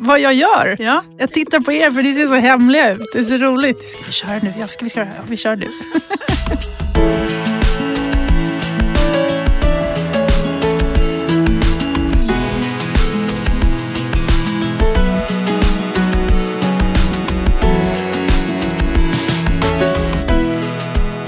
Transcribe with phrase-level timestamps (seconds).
[0.00, 0.76] vad jag gör.
[0.78, 1.04] Ja.
[1.18, 3.06] Jag tittar på er för ni ser så hemliga ut.
[3.12, 3.90] Det är så roligt.
[3.90, 4.52] Ska vi köra nu?
[4.60, 5.04] Ja, ska vi köra?
[5.04, 5.68] Ja, vi kör nu.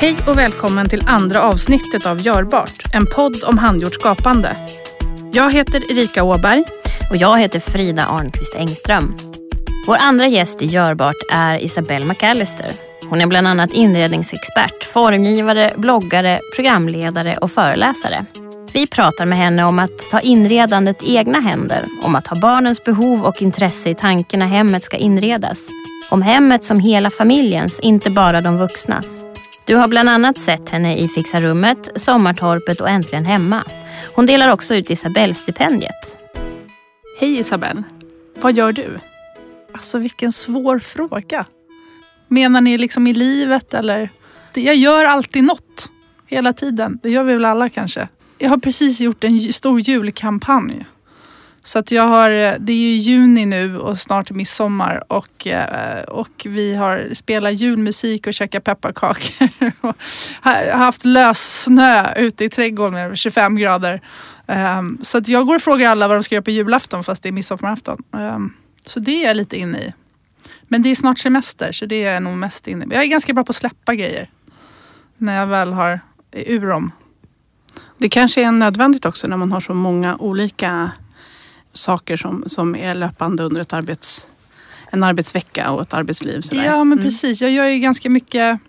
[0.01, 4.57] Hej och välkommen till andra avsnittet av Görbart, en podd om handgjort skapande.
[5.33, 6.65] Jag heter Erika Åberg.
[7.13, 9.17] Och jag heter Frida Arnqvist Engström.
[9.87, 12.73] Vår andra gäst i Görbart är Isabelle McAllister.
[13.09, 18.25] Hon är bland annat inredningsexpert, formgivare, bloggare, programledare och föreläsare.
[18.73, 22.85] Vi pratar med henne om att ta inredandet i egna händer, om att ha barnens
[22.85, 25.69] behov och intresse i tanken när hemmet ska inredas.
[26.11, 29.07] Om hemmet som hela familjens, inte bara de vuxnas.
[29.65, 33.65] Du har bland annat sett henne i Fixa rummet, Sommartorpet och Äntligen hemma.
[34.15, 35.93] Hon delar också ut Isabellstipendiet.
[36.05, 36.22] stipendiet
[37.19, 37.83] Hej Isabelle.
[38.35, 38.99] Vad gör du?
[39.73, 41.47] Alltså vilken svår fråga.
[42.29, 44.11] Menar ni liksom i livet eller?
[44.55, 45.89] Jag gör alltid något.
[46.27, 46.99] Hela tiden.
[47.03, 48.09] Det gör vi väl alla kanske.
[48.39, 50.87] Jag har precis gjort en stor julkampanj.
[51.65, 56.43] Så att jag har, det är ju juni nu och snart midsommar och, eh, och
[56.45, 59.49] vi har spelat julmusik och käkat pepparkakor.
[59.81, 59.95] och
[60.73, 64.01] haft lössnö ute i trädgården med 25 grader.
[64.47, 67.23] Um, så att jag går och frågar alla vad de ska göra på julafton fast
[67.23, 68.03] det är midsommarafton.
[68.11, 68.55] Um,
[68.85, 69.93] så det är jag lite inne i.
[70.63, 72.89] Men det är snart semester så det är jag nog mest inne i.
[72.91, 74.31] Jag är ganska bra på att släppa grejer.
[75.17, 76.01] När jag väl har
[76.33, 76.93] ur dem.
[77.99, 80.91] Det kanske är nödvändigt också när man har så många olika
[81.73, 84.29] saker som, som är löpande under ett arbets,
[84.91, 86.41] en arbetsvecka och ett arbetsliv.
[86.41, 86.65] Sådär.
[86.65, 87.05] Ja men mm.
[87.05, 87.43] precis.
[87.43, 88.61] Jag gör ju ganska mycket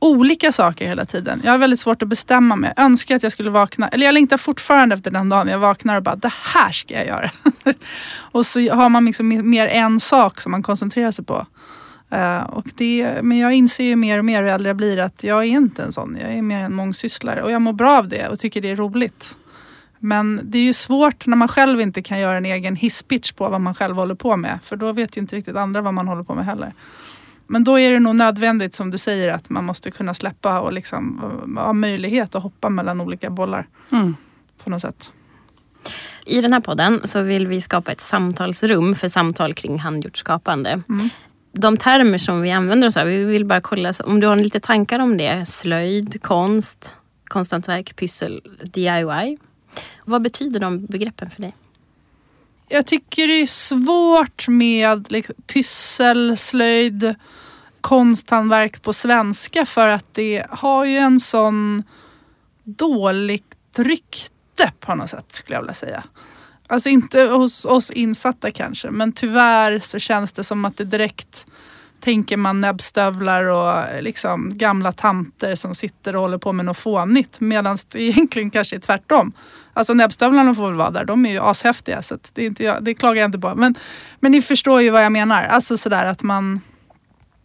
[0.00, 1.40] olika saker hela tiden.
[1.44, 2.72] Jag har väldigt svårt att bestämma mig.
[2.76, 5.96] Jag önskar att jag skulle vakna, eller jag längtar fortfarande efter den dagen jag vaknar
[5.96, 7.30] och bara det här ska jag göra.
[8.18, 11.46] och så har man liksom mer en sak som man koncentrerar sig på.
[12.14, 15.24] Uh, och det, men jag inser ju mer och mer hur äldre jag blir att
[15.24, 16.18] jag är inte en sån.
[16.20, 18.76] Jag är mer en mångsysslare och jag mår bra av det och tycker det är
[18.76, 19.36] roligt.
[19.98, 23.48] Men det är ju svårt när man själv inte kan göra en egen hisspitch på
[23.48, 24.58] vad man själv håller på med.
[24.62, 26.72] För då vet ju inte riktigt andra vad man håller på med heller.
[27.50, 30.72] Men då är det nog nödvändigt som du säger att man måste kunna släppa och
[30.72, 31.18] liksom
[31.56, 33.66] ha möjlighet att hoppa mellan olika bollar.
[33.92, 34.16] Mm.
[34.64, 35.10] På något sätt.
[36.26, 40.70] I den här podden så vill vi skapa ett samtalsrum för samtal kring handgjort skapande.
[40.70, 41.08] Mm.
[41.52, 44.60] De termer som vi använder oss av, vi vill bara kolla om du har lite
[44.60, 45.46] tankar om det.
[45.46, 46.94] Slöjd, konst,
[47.24, 49.38] konsthantverk, pyssel, DIY.
[50.04, 51.54] Vad betyder de begreppen för dig?
[52.72, 57.14] Jag tycker det är svårt med liksom, pyssel, slöjd,
[57.80, 61.82] konsthantverk på svenska för att det har ju en sån
[62.64, 66.04] dåligt rykte på något sätt skulle jag vilja säga.
[66.66, 71.46] Alltså inte hos oss insatta kanske men tyvärr så känns det som att det direkt
[72.00, 77.40] tänker man näbbstövlar och liksom gamla tanter som sitter och håller på med något fånigt.
[77.40, 79.32] Medan det egentligen kanske är tvärtom.
[79.72, 82.94] Alltså näbbstövlarna får väl vara där, de är ju ashäftiga så det, är inte, det
[82.94, 83.54] klagar jag inte på.
[83.54, 83.74] Men,
[84.20, 85.44] men ni förstår ju vad jag menar.
[85.44, 86.60] Alltså sådär att man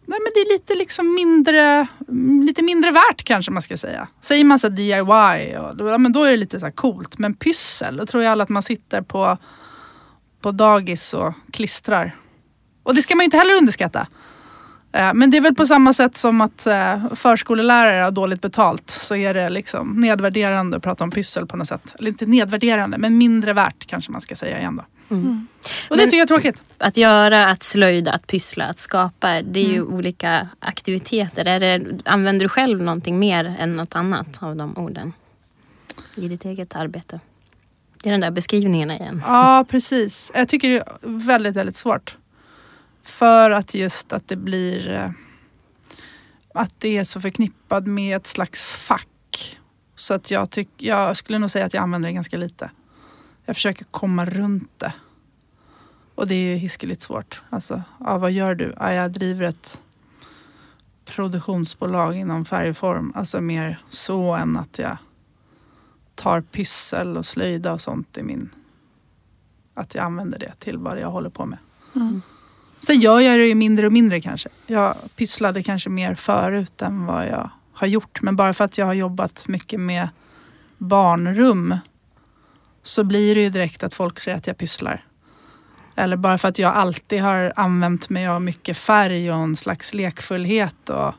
[0.08, 1.86] Nej, men det är lite liksom mindre,
[2.44, 4.08] lite mindre värt kanske man ska säga.
[4.20, 7.18] Säger man så DIY, och, ja, men då är det lite så coolt.
[7.18, 9.38] Men pyssel, då tror jag alla att man sitter på,
[10.40, 12.16] på dagis och klistrar.
[12.82, 14.06] Och det ska man ju inte heller underskatta.
[14.96, 18.90] Eh, men det är väl på samma sätt som att eh, förskolelärare har dåligt betalt
[18.90, 21.94] så är det liksom nedvärderande att prata om pyssel på något sätt.
[21.98, 25.14] Eller inte nedvärderande men mindre värt kanske man ska säga igen då.
[25.14, 25.26] Mm.
[25.26, 25.46] Mm.
[25.90, 26.60] Och det men, tycker jag är tråkigt.
[26.78, 29.42] Att göra, att slöjda, att pyssla, att skapa.
[29.42, 29.74] Det är mm.
[29.74, 31.44] ju olika aktiviteter.
[31.44, 35.12] Är det, använder du själv någonting mer än något annat av de orden?
[36.14, 37.20] I ditt eget arbete?
[38.02, 39.22] Det är den där beskrivningen igen.
[39.26, 40.30] Ja precis.
[40.34, 42.16] Jag tycker det är väldigt, väldigt svårt.
[43.06, 45.10] För att just att det blir eh,
[46.54, 49.58] att det är så förknippat med ett slags fack.
[49.94, 52.70] Så att jag, tyck, jag skulle nog säga att jag använder det ganska lite.
[53.44, 54.92] Jag försöker komma runt det.
[56.14, 57.42] Och det är ju hiskeligt svårt.
[57.50, 58.74] Alltså, ja, vad gör du?
[58.78, 59.80] Ja, jag driver ett
[61.04, 63.12] produktionsbolag inom färgform.
[63.14, 64.96] Alltså mer så än att jag
[66.14, 68.50] tar pyssel och slöjda och sånt i min...
[69.74, 71.58] Att jag använder det till vad jag håller på med.
[71.94, 72.22] Mm.
[72.86, 74.48] Sen gör jag det ju mindre och mindre kanske.
[74.66, 78.22] Jag pysslade kanske mer förut än vad jag har gjort.
[78.22, 80.08] Men bara för att jag har jobbat mycket med
[80.78, 81.78] barnrum
[82.82, 85.04] så blir det ju direkt att folk säger att jag pysslar.
[85.96, 89.94] Eller bara för att jag alltid har använt mig av mycket färg och en slags
[89.94, 91.14] lekfullhet och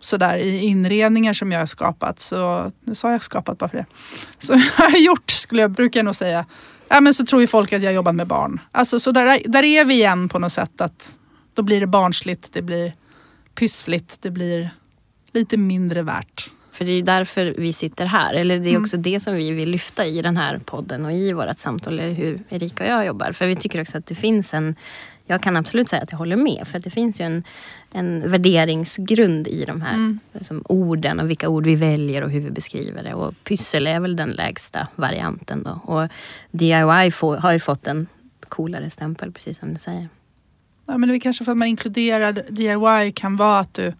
[0.00, 2.20] sådär i inredningar som jag har skapat.
[2.20, 3.86] Så, nu sa jag skapat bara för det.
[4.38, 6.44] Som jag har gjort, skulle jag, brukar jag nog säga.
[6.92, 8.60] Ja, men så tror ju folk att jag jobbar med barn.
[8.72, 10.80] Alltså, så där, där är vi igen på något sätt.
[10.80, 11.14] att
[11.54, 12.92] Då blir det barnsligt, det blir
[13.54, 14.70] pyssligt, det blir
[15.32, 16.50] lite mindre värt.
[16.72, 18.34] För det är ju därför vi sitter här.
[18.34, 18.82] Eller det är Mm.
[18.82, 22.00] också det som vi vill lyfta i den här podden och i vårt samtal.
[22.00, 23.32] Hur Erika och jag jobbar.
[23.32, 24.76] För vi tycker också att det finns en...
[25.26, 26.66] Jag kan absolut säga att jag håller med.
[26.68, 27.44] För att det finns ju en,
[27.92, 30.20] en värderingsgrund i de här Mm.
[30.40, 33.14] som orden och vilka ord vi väljer och hur vi beskriver det.
[33.14, 35.80] Och pyssel är väl den lägsta varianten då.
[35.84, 36.08] Och
[36.50, 38.06] DIY får, har ju fått en
[38.48, 40.08] coolare stämpel precis som du säger.
[40.86, 43.92] Ja, men det är kanske för att man inkluderar DIY kan vara att du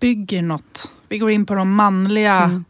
[0.00, 0.90] bygger något.
[1.08, 2.64] Vi går in på de manliga, Mm.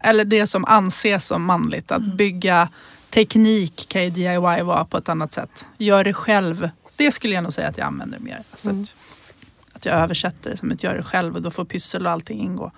[0.00, 1.90] eller det som anses som manligt.
[1.92, 2.68] Att bygga
[3.10, 5.66] teknik kan ju DIY vara på ett annat sätt.
[5.78, 6.70] Gör det själv.
[6.96, 8.40] Det skulle jag nog säga att jag använder mer.
[8.50, 8.82] Alltså Mm.
[8.82, 8.94] att,
[9.86, 12.40] att jag översätter det som ett gör det själv och då får pyssel och allting
[12.40, 12.72] ingå.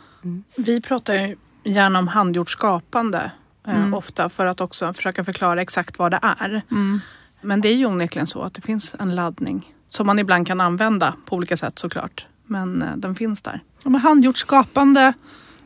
[0.57, 3.31] Vi pratar ju gärna om handgjort skapande
[3.67, 3.95] eh, Mm.
[3.95, 6.63] ofta för att också försöka förklara exakt vad det är.
[6.71, 7.01] Mm.
[7.41, 10.61] Men det är ju onekligen så att det finns en laddning som man ibland kan
[10.61, 12.27] använda på olika sätt såklart.
[12.47, 13.61] Men eh, den finns där.
[13.85, 15.13] Ja, men handgjort skapande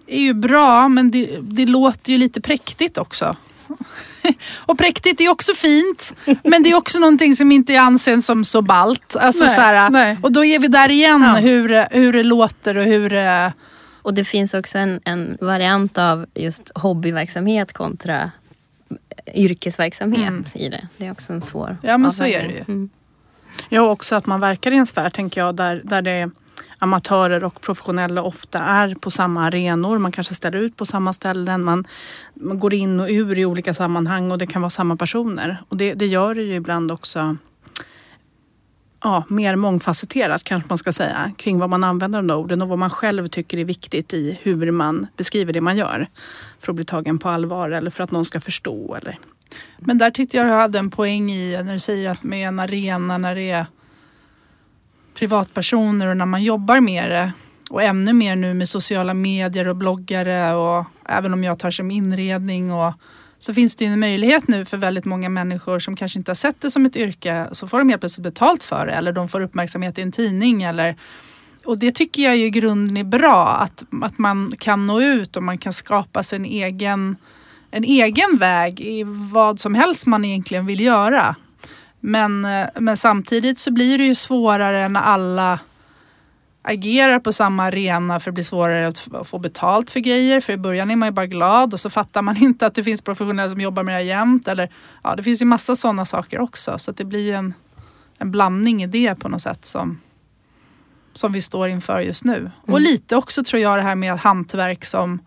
[0.07, 3.37] är ju bra men det, det låter ju lite präktigt också.
[4.67, 6.15] Och präktigt är också fint
[6.45, 9.17] men det är också någonting som inte anses som så ballt.
[9.17, 10.19] Alltså, Nej, så här, nej.
[10.23, 11.35] Och då är vi där igen Ja.
[11.41, 13.53] hur, hur det låter och hur det...
[14.05, 18.31] Och det finns också en, en variant av just hobbyverksamhet kontra
[19.35, 20.45] yrkesverksamhet Mm.
[20.55, 20.89] i det.
[20.97, 22.51] Det är också en svår Ja, men så är avvägning.
[22.67, 22.75] det ju.
[22.75, 22.91] Mm.
[23.69, 26.31] Ja, också att man verkar i en sfär tänker jag där, där det är
[26.79, 29.99] amatörer och professionella ofta är på samma arenor.
[29.99, 31.65] Man kanske ställer ut på samma ställen.
[31.65, 31.85] Man,
[32.43, 35.63] man går in och ur i olika sammanhang och det kan vara samma personer.
[35.69, 37.37] Och det, det gör det ju ibland också
[39.03, 42.69] ja, mer mångfacetterat kanske man ska säga kring vad man använder de där orden och
[42.69, 46.07] vad man själv tycker är viktigt i hur man beskriver det man gör.
[46.59, 48.95] För att bli tagen på allvar eller för att någon ska förstå.
[48.95, 49.19] Eller.
[49.79, 52.59] Men där tyckte jag du hade en poäng i när du säger att med en
[52.59, 53.67] arena när det är
[55.15, 57.33] privatpersoner och när man jobbar med det
[57.73, 61.91] och ännu mer nu med sociala medier och bloggare och även om jag tar som
[61.91, 62.93] inredning och
[63.39, 66.35] så finns det ju en möjlighet nu för väldigt många människor som kanske inte har
[66.35, 69.29] sett det som ett yrke så får de helt plötsligt betalt för det eller de
[69.29, 70.97] får uppmärksamhet i en tidning eller
[71.65, 75.37] och det tycker jag ju i grunden är bra att, att man kan nå ut
[75.37, 77.17] och man kan skapa sin egen
[77.71, 81.37] en egen väg i vad som helst man egentligen vill göra.
[82.01, 85.59] Men, eh, men samtidigt så blir det ju svårare när alla
[86.63, 90.41] agerar på samma arena för det blir svårare att få betalt för grejer.
[90.41, 92.85] För i början är man ju bara glad och så fattar man inte att det
[92.85, 94.49] finns professionella som jobbar med det här jämt.
[94.49, 94.71] Eller,
[95.03, 96.79] ja, det finns ju massa sådana saker också.
[96.79, 97.55] Så att det blir ju en,
[98.19, 100.01] en blandning i det på något sätt som,
[101.15, 102.51] som vi står inför just nu.
[102.63, 102.83] Och Mm.
[102.83, 105.19] lite också tror jag det här med hantverk som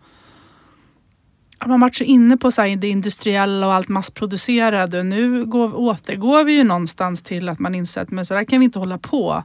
[1.60, 5.02] man har varit så inne på så här, det industriella och allt massproducerade.
[5.02, 8.58] Nu går, återgår vi ju någonstans till att man inser att men så där kan
[8.58, 9.44] vi inte hålla på.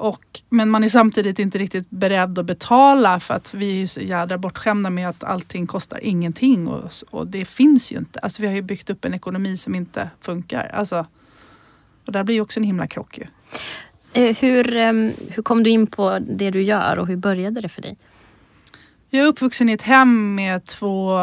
[0.00, 4.00] Och, men man är samtidigt inte riktigt beredd att betala för att vi är så
[4.00, 6.68] jädra bortskämda med att allting kostar ingenting.
[6.68, 8.18] Och, och det finns ju inte.
[8.18, 10.70] Alltså, vi har ju byggt upp en ekonomi som inte funkar.
[10.74, 11.06] Alltså,
[12.06, 13.24] och där blir ju också en himla krock ju.
[14.12, 17.68] Eh, Hur, ehm, hur kom du in på det du gör och hur började det
[17.68, 17.96] för dig?
[19.10, 21.18] Jag är uppvuxen i ett hem med två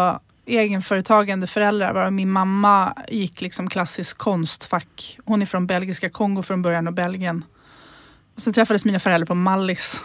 [0.45, 1.93] egenföretagande föräldrar.
[1.93, 5.19] Varav min mamma gick liksom klassisk konstfack.
[5.25, 7.43] Hon är från belgiska Kongo från början och Belgien.
[8.35, 10.01] Och sen träffades mina föräldrar på Mallis.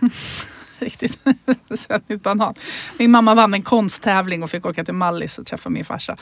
[0.78, 1.18] Riktigt
[1.78, 2.54] sötnytt banan.
[2.98, 6.16] Min mamma vann en konsttävling och fick åka till Mallis och träffa min farsa.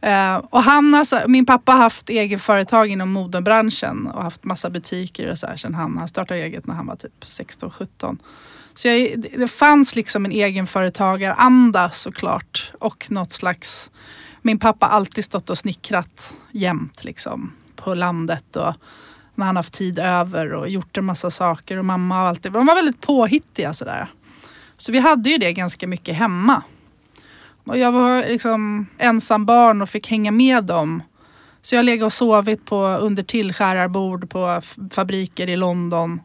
[0.00, 4.70] Eh, och han har, min pappa har haft egen företag inom modebranschen och haft massa
[4.70, 8.18] butiker och så här sen han, han startade eget när han var typ 16-17.
[8.74, 13.90] Så jag, det- fanns liksom en egenföretagaranda såklart och något slags
[14.42, 18.74] min pappa har alltid stått och snickrat jämt liksom på landet och
[19.38, 22.42] när han haft tid över och gjort en massa saker och mamma och allt.
[22.42, 24.08] de var väldigt påhittiga sådär.
[24.76, 26.62] Så vi hade ju det ganska mycket hemma.
[27.66, 31.02] Och jag var liksom ensam barn och fick hänga med dem.
[31.62, 36.20] Så jag legat och sovit på under tillskärarbord på fabriker i London.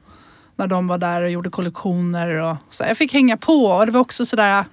[0.56, 2.30] När de var där och gjorde kollektioner.
[2.30, 4.66] Och så jag fick hänga på och det var också sådär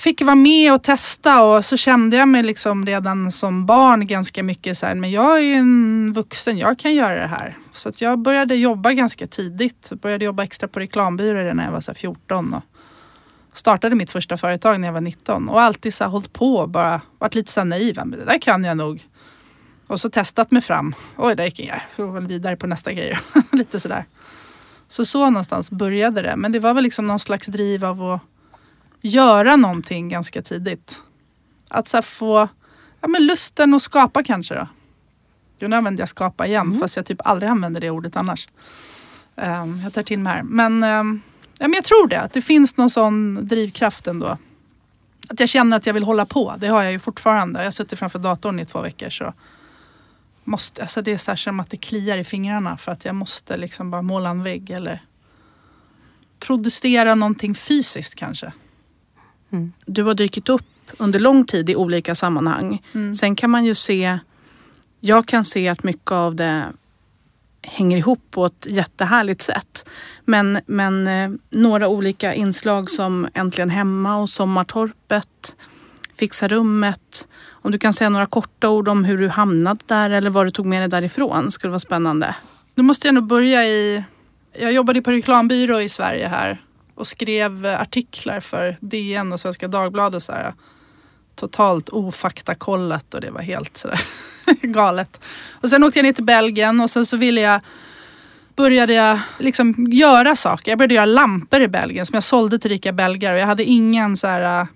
[0.00, 4.42] fick vara med och testa och så kände jag mig liksom redan som barn ganska
[4.42, 7.56] mycket så här, men jag är ju en vuxen, jag kan göra det här.
[7.72, 9.86] Så att jag började jobba ganska tidigt.
[9.90, 12.54] Jag började jobba extra på reklambyrå när jag var så 14.
[12.54, 12.62] Och
[13.58, 16.68] startade mitt första företag när jag var 19 och alltid så här hållit på och
[16.68, 17.96] bara varit lite så här naiv.
[17.96, 19.02] Men det där kan jag nog.
[19.86, 20.94] Och så testat mig fram.
[21.16, 21.80] Oj, där gick jag.
[21.96, 23.18] Jag väl vidare på nästa grej.
[23.52, 24.04] lite sådär.
[24.88, 26.36] Så så någonstans började det.
[26.36, 28.20] Men det var väl liksom någon slags driv av att
[29.00, 31.02] göra någonting ganska tidigt.
[31.68, 32.48] Att så få
[33.00, 34.68] ja, men lusten att skapa kanske då.
[35.66, 36.80] Nu använder jag skapa igen Mm.
[36.80, 38.48] fast jag typ aldrig använder det ordet annars.
[39.36, 40.42] Ehm, jag tar till mig här.
[40.42, 41.20] Men, ehm,
[41.58, 44.38] ja, men jag tror det, att det finns någon sån drivkraft ändå.
[45.28, 46.54] Att jag känner att jag vill hålla på.
[46.58, 47.58] Det har jag ju fortfarande.
[47.58, 49.10] Jag har suttit framför datorn i två veckor.
[49.10, 49.34] Så
[50.44, 53.14] måste, alltså det är så här som att det kliar i fingrarna för att jag
[53.14, 55.02] måste liksom bara måla en vägg eller
[56.38, 58.52] producera någonting fysiskt kanske.
[59.86, 60.66] Du har dykt upp
[60.98, 62.82] under lång tid i olika sammanhang.
[62.92, 63.14] Mm.
[63.14, 64.18] Sen kan man ju se,
[65.00, 66.64] jag kan se att mycket av det
[67.62, 69.88] hänger ihop på ett jättehärligt sätt.
[70.24, 75.56] Men, men eh, några olika inslag som Äntligen hemma och Sommartorpet,
[76.14, 77.28] Fixa rummet.
[77.48, 80.50] Om du kan säga några korta ord om hur du hamnade där eller vad du
[80.50, 82.36] tog med dig därifrån skulle vara spännande.
[82.74, 84.04] Då måste jag nog börja i...
[84.58, 86.60] Jag jobbade på reklambyrå i Sverige här
[87.00, 90.22] och skrev artiklar för DN och Svenska Dagbladet.
[90.22, 90.54] Så här,
[91.36, 94.00] totalt ofaktakollat och det var helt sådär
[94.62, 95.20] galet.
[95.50, 97.60] Och sen åkte jag ner till Belgien och sen så ville jag
[98.56, 100.72] började jag liksom göra saker.
[100.72, 103.64] Jag började göra lampor i Belgien som jag sålde till rika belgare och jag hade
[103.64, 104.66] ingen så här eh,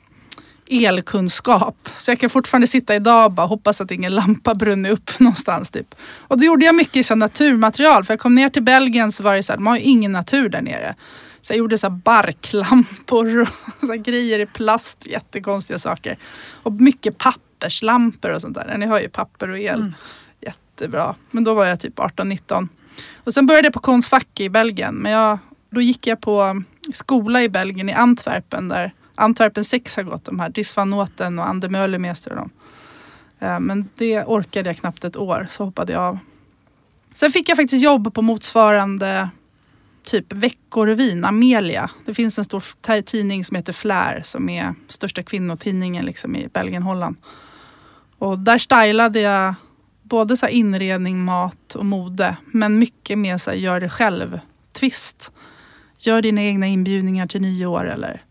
[0.86, 1.88] elkunskap.
[1.96, 5.70] Så jag kan fortfarande sitta idag och bara hoppas att ingen lampa brunnit upp någonstans.
[5.70, 5.94] Typ.
[6.18, 8.04] Och då gjorde jag mycket så naturmaterial.
[8.04, 10.12] För jag kom ner till Belgien så var det så här, de har ju ingen
[10.12, 10.94] natur där nere.
[11.44, 16.18] Så jag gjorde så barklampor och så grejer i plast, jättekonstiga saker.
[16.62, 18.78] Och mycket papperslampor och sånt där.
[18.78, 19.92] Ni hör ju papper och el.
[20.40, 21.14] Jättebra.
[21.30, 22.68] Men då var jag typ 18-19.
[23.24, 24.94] Och sen började jag på Konstfack i Belgien.
[24.94, 25.38] Men jag,
[25.70, 30.24] då gick jag på skola i Belgien i Antwerpen där Antwerpen 6 har gått.
[30.24, 32.50] De här Dries van Noten och Ander Möllermeester och dem.
[33.38, 36.18] Eh, Men det orkade jag knappt ett år så hoppade jag av.
[37.14, 39.28] Sen fick jag faktiskt jobb på motsvarande
[40.04, 41.90] typ Veckorevyn, Amelia.
[42.04, 46.82] Det finns en stor tidning som heter Flär som är största kvinnotidningen liksom i Belgien,
[46.82, 47.16] Holland.
[48.18, 49.54] Och där stylade jag
[50.02, 52.36] både så inredning, mat och mode.
[52.46, 54.40] Men mycket mer så gör det själv
[54.72, 55.32] twist.
[55.98, 58.22] Gör dina egna inbjudningar till nyår eller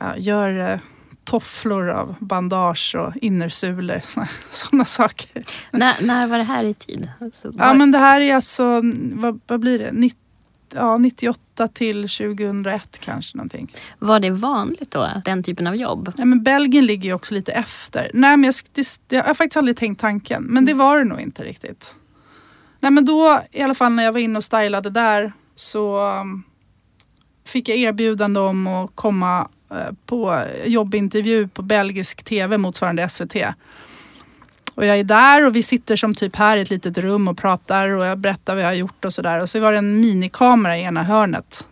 [0.00, 0.80] ja, gör eh,
[1.24, 4.00] tofflor av bandage och innersulor.
[4.50, 5.42] Sådana saker.
[5.70, 7.08] när, när var det här i tid?
[7.20, 8.80] Alltså, Ja var- men det här är alltså,
[9.12, 9.92] vad, vad blir det?
[9.92, 10.16] Nitt,
[10.74, 13.72] ja, 98 till 2001 kanske någonting.
[13.98, 16.12] Var det vanligt då, den typen av jobb?
[16.16, 18.10] Ja, men Belgien ligger ju också lite efter.
[18.14, 20.42] Nej men jag, det, jag har faktiskt aldrig tänkt tanken.
[20.42, 21.94] Men det var det nog inte riktigt.
[22.80, 26.44] Nej men då i alla fall när jag var inne och stylade där så um,
[27.44, 33.36] fick jag erbjudande om att komma eh, på jobbintervju på belgisk tv motsvarande SVT.
[34.78, 37.38] Och jag är där och vi sitter som typ här i ett litet rum och
[37.38, 39.40] pratar och jag berättar vad jag har gjort och sådär.
[39.40, 41.66] Och så var det en minikamera i ena hörnet.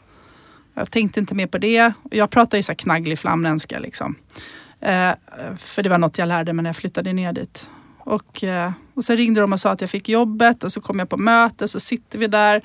[0.74, 1.92] Jag tänkte inte mer på det.
[2.10, 4.14] Jag pratar ju så här knagglig flamländska liksom.
[4.80, 5.10] Eh,
[5.58, 7.70] för det var något jag lärde mig när jag flyttade ner dit.
[7.98, 10.98] Och, eh, och sen ringde de och sa att jag fick jobbet och så kom
[10.98, 12.62] jag på möte så sitter vi där.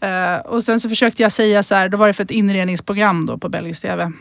[0.00, 3.26] Eh, och sen så försökte jag säga så här, då var det för ett inredningsprogram
[3.26, 4.12] då på Belgisk TV.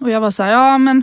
[0.00, 1.02] Och jag var så här, ja men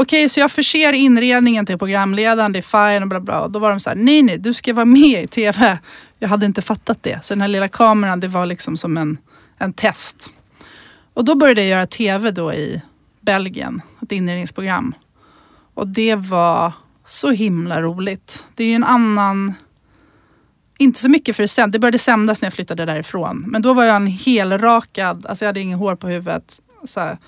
[0.00, 3.40] okej så jag förser inredningen till programledaren, det är fine och bla bla.
[3.40, 5.78] Och då var de så här, nej nej du ska vara med i TV.
[6.18, 7.24] Jag hade inte fattat det.
[7.24, 9.18] Så den här lilla kameran det var liksom som en,
[9.58, 10.28] en test.
[11.14, 12.82] Och då började jag göra TV då i
[13.20, 14.94] Belgien, ett inredningsprogram.
[15.74, 16.72] Och det var
[17.06, 18.44] så himla roligt.
[18.54, 19.54] Det är ju en annan...
[20.78, 21.70] Inte så mycket för det sen.
[21.70, 23.44] Det började sändas när jag flyttade därifrån.
[23.46, 26.60] Men då var jag en helrakad, alltså jag hade ingen hår på huvudet.
[26.84, 27.18] Så här,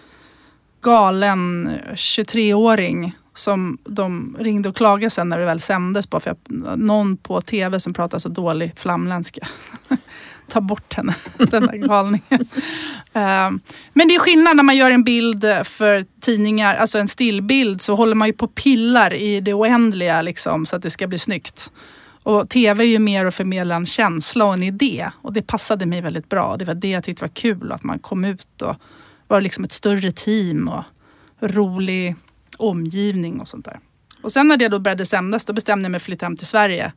[0.80, 6.20] galen 23-åring som de ringde och klagade sen när det väl sändes på.
[6.20, 9.46] För jag, någon på tv som pratar så dålig flamländska.
[10.48, 12.48] Ta bort henne, den där galningen.
[13.12, 13.60] Ehm,
[13.92, 17.94] men det är skillnad när man gör en bild för tidningar, alltså en stillbild så
[17.94, 21.18] håller man ju på och pillar i det oändliga liksom, så att det ska bli
[21.18, 21.70] snyggt.
[22.22, 25.10] Och tv är ju mer att förmedla en känsla och en idé.
[25.22, 26.56] Och det passade mig väldigt bra.
[26.56, 28.76] Det var det jag tyckte var kul, att man kom ut och
[29.30, 30.84] var liksom ett större team och
[31.40, 32.16] rolig
[32.56, 33.78] omgivning och sånt där.
[34.22, 36.36] Och sen när det då började sändas, då bestämde jag mig för att flytta hem
[36.36, 36.92] till Sverige.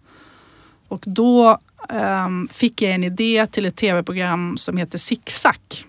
[0.87, 1.57] Och då
[1.89, 5.85] um, fick jag en idé till ett tv-program som heter Zigzag.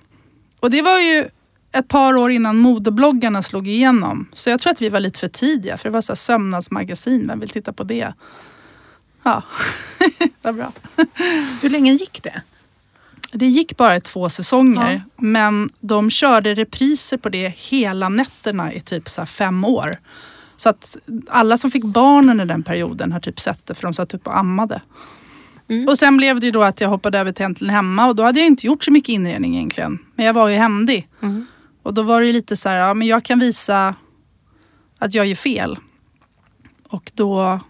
[0.60, 1.28] Och det var ju
[1.72, 4.28] ett par år innan modebloggarna slog igenom.
[4.34, 5.76] Så jag tror att vi var lite för tidiga.
[5.76, 7.26] För det var så här sömnadsmagasin.
[7.28, 8.12] Vem vill titta på det?
[9.22, 9.42] Ja,
[10.42, 10.72] vad bra.
[11.62, 12.42] Hur länge gick det?
[13.34, 15.04] Det gick bara två säsonger.
[15.16, 19.96] Men de körde repriser på det hela nätterna i typ så fem år.
[20.56, 20.96] Så att
[21.28, 24.26] alla som fick barn under den perioden har typ sett det för de satt upp
[24.26, 24.80] och ammade.
[25.68, 25.88] Mm.
[25.88, 28.22] Och sen blev det ju då att jag hoppade över till Äntligen Hemma och då
[28.22, 29.98] hade jag inte gjort så mycket inredning egentligen.
[30.14, 31.08] Men jag var ju händig.
[31.22, 31.46] Mm.
[31.82, 33.94] Och då var det ju lite så här, ja men jag kan visa
[34.98, 35.78] att jag gör fel.
[36.88, 37.60] Och då,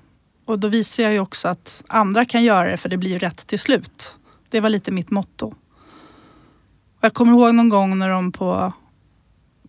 [0.45, 3.19] och då visar jag ju också att andra kan göra det för det blir ju
[3.19, 4.17] rätt till slut.
[4.55, 5.47] Det var lite mitt motto.
[6.97, 8.73] Och jag kommer ihåg någon gång när de på,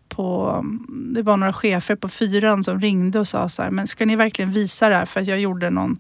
[0.10, 4.06] på det var några chefer på fyran som ringde och sa så här, men ska
[4.06, 5.06] ni verkligen visa det här?
[5.06, 6.00] För att jag gjorde någon,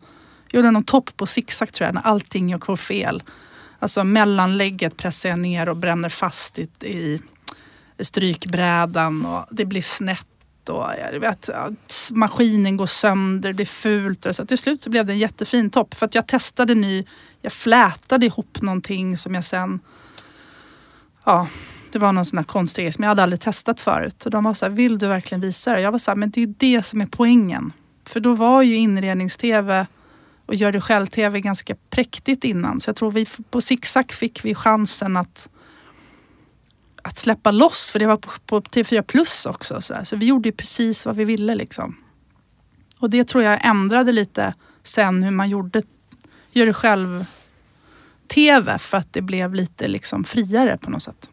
[0.52, 3.24] gjorde någon topp på zigzag tror jag, när allting går fel.
[3.80, 7.20] Alltså mellanlägget pressar jag ner och bränner fast i, i
[8.00, 10.28] strykbrädan och det blir snett
[10.70, 11.50] och jag vet,
[12.12, 14.26] maskinen går sönder, det är fult.
[14.26, 17.06] Och så till slut så blev det en jättefin topp för att jag testade ny,
[17.42, 19.80] jag flätade ihop någonting som jag sen,
[21.24, 21.48] ja,
[21.92, 24.26] det var någon sån här konstig grej som jag hade aldrig testat förut.
[24.26, 25.82] Och de var så här, vill du verkligen visa det?
[25.82, 27.74] Jag var så här, men det är ju det som är poängen.
[28.06, 29.88] För då var ju inrednings-tv
[30.46, 32.80] och gör det själv-tv ganska präktigt innan.
[32.80, 35.50] Så jag tror vi på Zigzag fick vi chansen att
[37.06, 39.82] att släppa loss för det var på, på TV4 Plus också.
[39.82, 41.96] Så, så vi gjorde ju precis vad vi ville liksom.
[43.00, 45.84] Och det tror jag ändrade lite sen hur man gjorde
[46.52, 47.26] gör det själv
[48.28, 51.28] TV för att det blev lite liksom friare på något sätt.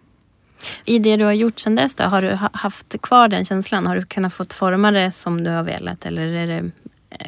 [0.85, 3.87] I det du har gjort sedan dess då, har du ha- haft kvar den känslan?
[3.87, 6.07] Har du kunnat få forma det som du har velat?
[6.07, 6.71] Eller det,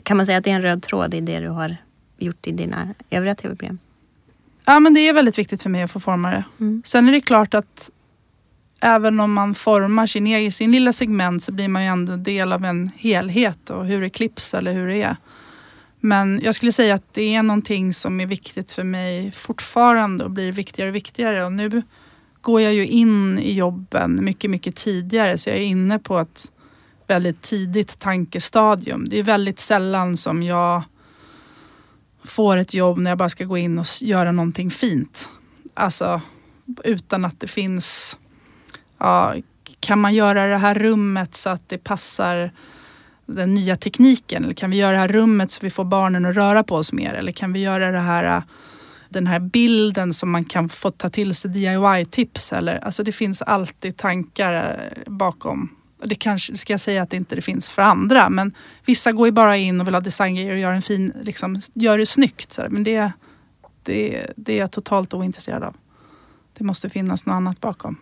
[0.03, 1.77] kan man säga att det är en röd tråd i det du har
[2.19, 3.79] gjort i dina övriga tv-program?
[4.65, 6.45] Ja men det är väldigt viktigt för mig att få forma det.
[6.61, 6.83] Mm.
[6.87, 7.91] Sen är det klart att
[8.85, 12.53] även om man formar sin egen, sin lilla segment så blir man ju ändå del
[12.53, 15.17] av en helhet och hur det klipps eller hur det är.
[16.01, 20.31] Men jag skulle säga att det är någonting som är viktigt för mig fortfarande och
[20.31, 21.45] blir viktigare och viktigare.
[21.45, 21.83] Och nu
[22.41, 26.53] går jag ju in i jobben mycket, mycket tidigare så jag är inne på ett
[27.07, 29.05] väldigt tidigt tankestadium.
[29.09, 30.83] Det är väldigt sällan som jag
[32.25, 35.29] får ett jobb när jag bara ska gå in och göra någonting fint.
[35.75, 36.21] Alltså
[36.85, 38.19] utan att det finns
[38.99, 39.35] ja,
[39.81, 42.51] kan man göra det här rummet så att det passar
[43.27, 44.45] den nya tekniken?
[44.45, 46.93] Eller kan vi göra det här rummet så vi får barnen att röra på oss
[46.93, 47.15] mer?
[47.15, 48.43] Eller kan vi göra det här, äh,
[49.09, 52.53] den här bilden som man kan få ta till sig DIY-tips?
[52.53, 55.77] Eller, alltså det finns alltid tankar äh, bakom.
[56.01, 58.31] Och det kanske ska jag säga att det inte det finns för andra.
[58.31, 61.61] Men vissa går ju bara in och vill ha designgrejer och gör en fin, liksom,
[61.75, 62.53] gör det snyggt.
[62.53, 62.67] Så.
[62.71, 63.13] Men det,
[63.83, 65.77] det, det är jag totalt ointresserad av.
[66.59, 67.97] Det måste finnas något annat bakom.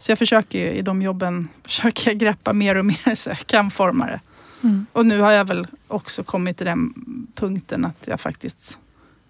[0.00, 3.38] Så jag försöker ju i de jobben försöker jag greppa mer och mer så jag
[3.38, 4.20] kan forma det.
[4.62, 4.86] Mm.
[4.92, 6.94] Och nu har jag väl också kommit till den
[7.34, 8.78] punkten att jag faktiskt,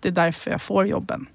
[0.00, 1.26] det är därför jag får jobben.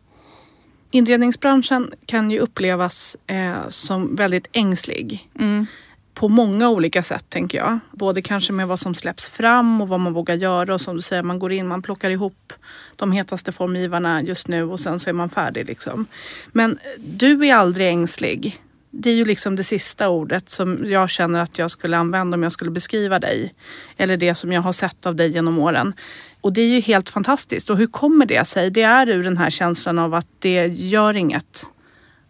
[0.91, 5.29] Inredningsbranschen kan ju upplevas eh, som väldigt ängslig.
[5.39, 5.65] Mm.
[6.13, 7.79] På många olika sätt tänker jag.
[7.91, 10.73] Både kanske med vad som släpps fram och vad man vågar göra.
[10.73, 12.53] Och som du säger, man går in, man plockar ihop
[12.95, 15.65] de hetaste formgivarna just nu och sen så är man färdig.
[15.65, 16.05] Liksom.
[16.51, 18.61] Men du är aldrig ängslig.
[18.97, 22.43] Det är ju liksom det sista ordet som jag känner att jag skulle använda om
[22.43, 23.53] jag skulle beskriva dig.
[23.97, 25.93] Eller det som jag har sett av dig genom åren.
[26.41, 27.69] Och det är ju helt fantastiskt.
[27.69, 28.69] Och hur kommer det sig?
[28.69, 31.65] Det är ur den här känslan av att det gör inget.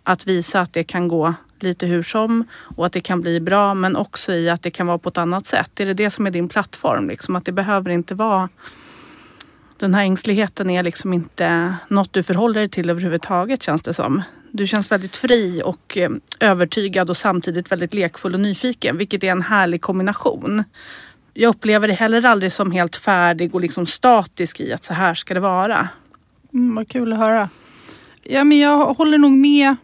[0.03, 2.43] Att visa att det kan gå lite hur som
[2.75, 5.17] och att det kan bli bra men också i att det kan vara på ett
[5.17, 5.79] annat sätt.
[5.79, 7.07] Är det det som är din plattform?
[7.07, 7.35] Liksom?
[7.35, 8.49] Att det behöver inte vara
[9.77, 14.23] den här ängsligheten är liksom inte något du förhåller dig till överhuvudtaget känns det som.
[14.57, 19.31] Du känns väldigt fri och eh, övertygad och samtidigt väldigt lekfull och nyfiken vilket är
[19.31, 20.63] en härlig kombination.
[21.33, 25.13] Jag upplever dig heller aldrig som helt färdig och liksom statisk i att så här
[25.13, 25.89] ska det vara.
[26.53, 27.49] Mm, vad kul att höra.
[28.23, 29.75] Ja, men jag håller nog med.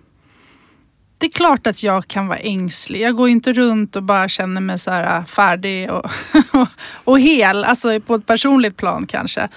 [1.18, 3.02] Det är klart att jag kan vara ängslig.
[3.02, 6.12] Jag går inte runt och bara känner mig så här äh, färdig och,
[7.04, 7.64] och hel.
[7.64, 9.50] Alltså på ett personligt plan kanske.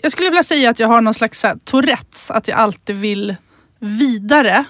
[0.00, 2.30] Jag skulle vilja säga att jag har någon slags så här, Tourettes.
[2.30, 3.36] Att jag alltid vill
[3.82, 4.64] vidare.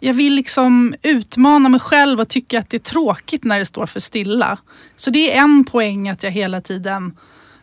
[0.00, 3.86] Jag vill liksom utmana mig själv och tycka att det är tråkigt när det står
[3.86, 4.58] för stilla.
[4.96, 7.16] Så det är en poäng att jag hela tiden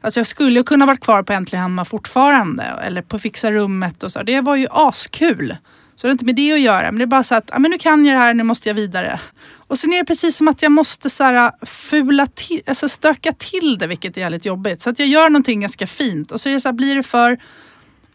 [0.03, 4.11] Alltså jag skulle kunna varit kvar på Äntligen Hemma fortfarande eller på Fixa rummet och
[4.11, 4.23] så.
[4.23, 5.55] Det var ju askul.
[5.95, 6.91] Så det är inte med det att göra.
[6.91, 8.69] Men det är bara så att, ja, men nu kan jag det här, nu måste
[8.69, 9.19] jag vidare.
[9.55, 12.89] Och sen är det precis som att jag måste så här, äh, fula till, alltså
[12.89, 14.81] stöka till det, vilket är jävligt jobbigt.
[14.81, 17.03] Så att jag gör någonting ganska fint och så är det så här, blir det
[17.03, 17.37] för...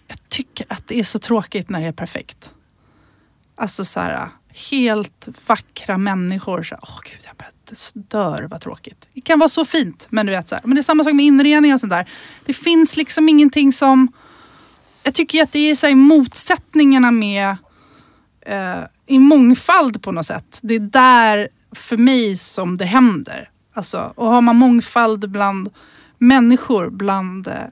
[0.07, 2.55] Jag tycker att det är så tråkigt när det är perfekt.
[3.55, 4.29] Alltså så här,
[4.71, 6.62] helt vackra människor.
[6.62, 7.47] Så, här, åh gud, jag bara
[7.95, 9.07] dör vad tråkigt.
[9.14, 11.12] Det kan vara så fint, men du vet så här, men det är samma sak
[11.12, 12.09] med inredning och sånt där.
[12.45, 14.12] Det finns liksom ingenting som...
[15.03, 17.57] Jag tycker att det är så här, motsättningarna med
[18.40, 20.59] eh, i mångfald på något sätt.
[20.61, 23.51] Det är där för mig som det händer.
[23.75, 25.71] Alltså, och har man mångfald bland
[26.18, 27.64] människor bland eh,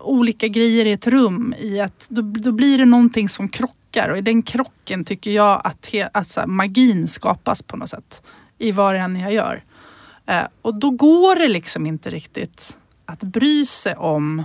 [0.00, 1.54] olika grejer i ett rum.
[1.58, 5.60] I att, då, då blir det någonting som krockar och i den krocken tycker jag
[5.64, 8.22] att, he, att så här, magin skapas på något sätt.
[8.58, 9.64] I vad det än jag gör.
[10.26, 14.42] Eh, och då går det liksom inte riktigt att bry sig om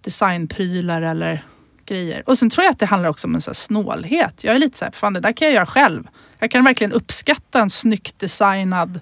[0.00, 1.44] designprylar eller
[1.84, 2.22] grejer.
[2.28, 4.44] Och sen tror jag att det handlar också om en så snålhet.
[4.44, 6.08] Jag är lite så här, fan det där kan jag göra själv.
[6.40, 9.00] Jag kan verkligen uppskatta en snyggt designad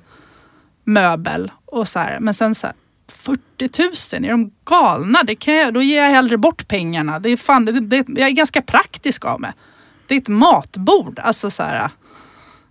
[0.84, 1.50] möbel.
[1.72, 2.76] Och så här, men sen så här,
[3.08, 5.22] 40 000, är de galna?
[5.22, 7.18] Det kan jag, då ger jag hellre bort pengarna.
[7.18, 9.52] Det är fan, det, det, jag är ganska praktisk av mig.
[10.06, 11.18] Det är ett matbord.
[11.18, 11.90] Alltså så här,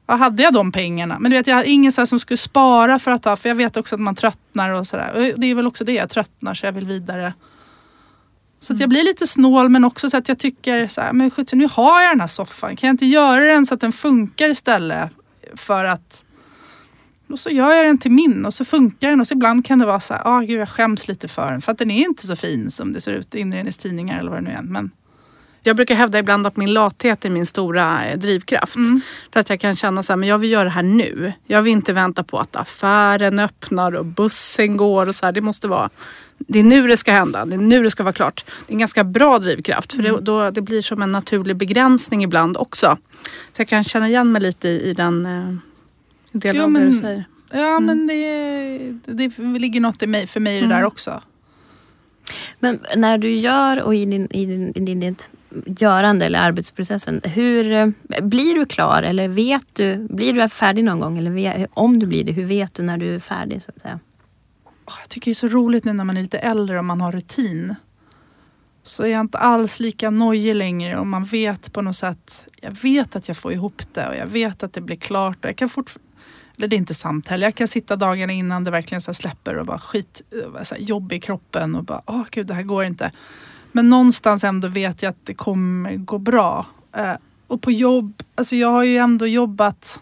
[0.05, 1.19] vad hade jag de pengarna?
[1.19, 3.55] Men du vet, jag har ingen så som skulle spara för att ha, för jag
[3.55, 5.33] vet också att man tröttnar och sådär.
[5.37, 7.33] Det är väl också det, jag tröttnar så jag vill vidare.
[8.59, 11.31] Så att jag blir lite snål men också så att jag tycker så här, men
[11.31, 12.75] skit, nu har jag den här soffan.
[12.75, 15.11] Kan jag inte göra den så att den funkar istället?
[15.55, 16.23] För att
[17.29, 19.79] och så gör jag den till min och så funkar den och så ibland kan
[19.79, 21.61] det vara så här, ah, gud jag skäms lite för den.
[21.61, 24.37] För att den är inte så fin som det ser ut i inredningstidningar eller vad
[24.39, 24.61] det nu är.
[24.61, 24.91] Men
[25.67, 28.75] jag brukar hävda ibland att min lathet är min stora eh, drivkraft.
[28.75, 29.01] Mm.
[29.33, 31.33] För att jag kan känna så här, men jag vill göra det här nu.
[31.47, 35.33] Jag vill inte vänta på att affären öppnar och bussen går och så här.
[35.33, 35.89] Det måste vara,
[36.37, 37.45] det är nu det ska hända.
[37.45, 38.43] Det är nu det ska vara klart.
[38.47, 40.15] Det är en ganska bra drivkraft för mm.
[40.15, 42.97] det, då, det blir som en naturlig begränsning ibland också.
[43.53, 45.27] Så jag kan känna igen mig lite i, i den
[46.31, 47.25] delen av det du säger.
[47.51, 47.85] Ja mm.
[47.85, 50.87] men det, det ligger något i mig, för mig i det där mm.
[50.87, 51.21] också.
[52.59, 55.29] Men när du gör och i din, i din, i din, ditt
[55.65, 57.21] görande eller arbetsprocessen.
[57.23, 57.87] Hur eh,
[58.21, 61.17] Blir du klar eller vet du, blir du färdig någon gång?
[61.17, 63.61] Eller om du blir det, hur vet du när du är färdig?
[63.61, 63.99] Så att säga?
[64.85, 67.11] Jag tycker det är så roligt nu när man är lite äldre och man har
[67.11, 67.75] rutin.
[68.83, 72.43] Så är jag inte alls lika nojig längre och man vet på något sätt.
[72.61, 75.37] Jag vet att jag får ihop det och jag vet att det blir klart.
[75.43, 76.06] Och jag kan fortfarande
[76.57, 77.47] eller det är inte sant heller.
[77.47, 80.21] Jag kan sitta dagarna innan det verkligen så släpper och vara skit,
[80.63, 83.11] så jobb i kroppen och bara, åh gud det här går inte.
[83.71, 86.65] Men någonstans ändå vet jag att det kommer gå bra.
[86.95, 87.13] Eh,
[87.47, 89.99] och på jobb, alltså jag har ju ändå jobbat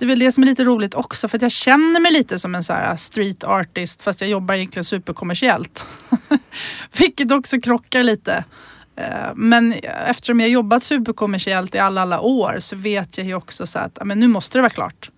[0.00, 2.38] det är väl det som är lite roligt också för att jag känner mig lite
[2.38, 5.86] som en så street artist fast jag jobbar egentligen superkommersiellt.
[6.98, 8.44] Vilket också krockar lite.
[8.96, 9.72] Eh, men
[10.06, 13.98] eftersom jag jobbat superkommersiellt i alla, alla år så vet jag ju också så att
[14.04, 15.10] men nu måste det vara klart.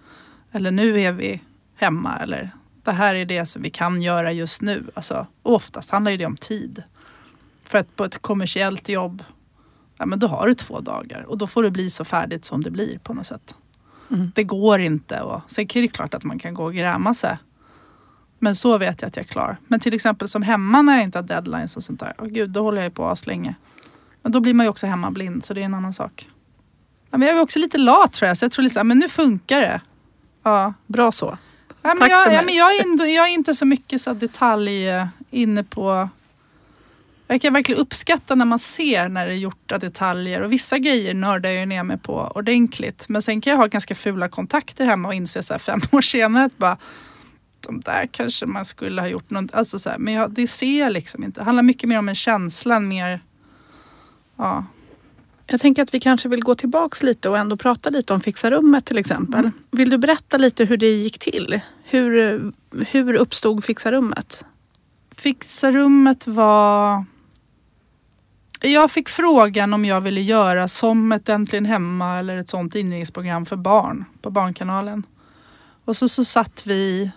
[0.53, 1.41] Eller nu är vi
[1.75, 2.51] hemma eller
[2.85, 4.85] det här är det som vi kan göra just nu.
[4.95, 6.83] Alltså, oftast handlar det om tid.
[7.65, 9.25] För att på ett kommersiellt jobb,
[9.99, 12.63] ja, men då har du två dagar och då får det bli så färdigt som
[12.63, 13.55] det blir på något sätt.
[14.11, 14.33] Mm.
[14.35, 15.21] Det går inte.
[15.21, 17.39] Och, sen är det klart att man kan gå och gräma sig.
[18.39, 19.57] Men så vet jag att jag är klar.
[19.67, 22.15] Men till exempel som hemma när jag inte har deadlines och sånt där.
[22.19, 23.55] Oh, gud, då håller jag på länge.
[24.23, 26.29] Men då blir man ju också hemma blind så det är en annan sak.
[27.11, 28.39] Ja, men jag är också lite lat tror jag.
[28.39, 29.81] Så jag tror liksom, men nu funkar det.
[30.43, 30.75] Ja.
[30.87, 31.39] Bra så.
[31.83, 32.37] Ja, Tack jag, för mig.
[32.37, 36.09] Ja, men jag, är inte, jag är inte så mycket så detalj eh, inne på
[37.33, 41.15] jag kan verkligen uppskatta när man ser när det är gjorta detaljer och vissa grejer
[41.15, 43.09] nördar jag ner mig på ordentligt.
[43.09, 46.45] Men sen kan jag ha ganska fula kontakter hemma och inse så fem år senare
[46.45, 46.77] att bara
[47.61, 49.55] de där kanske man skulle ha gjort något.
[49.55, 51.41] Alltså så här, men jag, det ser jag liksom inte.
[51.41, 53.21] Det handlar mycket mer om en känsla mer
[54.37, 54.65] ja.
[55.53, 58.85] Jag tänker att vi kanske vill gå tillbaks lite och ändå prata lite om fixarummet
[58.85, 59.41] till exempel.
[59.41, 59.53] Mm.
[59.71, 61.61] Vill du berätta lite hur det gick till?
[61.85, 62.43] Hur,
[62.91, 64.45] hur uppstod fixarummet?
[65.11, 67.05] Fixarummet var
[68.61, 73.47] jag fick frågan om jag ville göra som ett Äntligen Hemma eller ett sånt inredningsprogram
[73.47, 75.07] för barn på Barnkanalen.
[75.85, 77.11] Och så, så satt vi,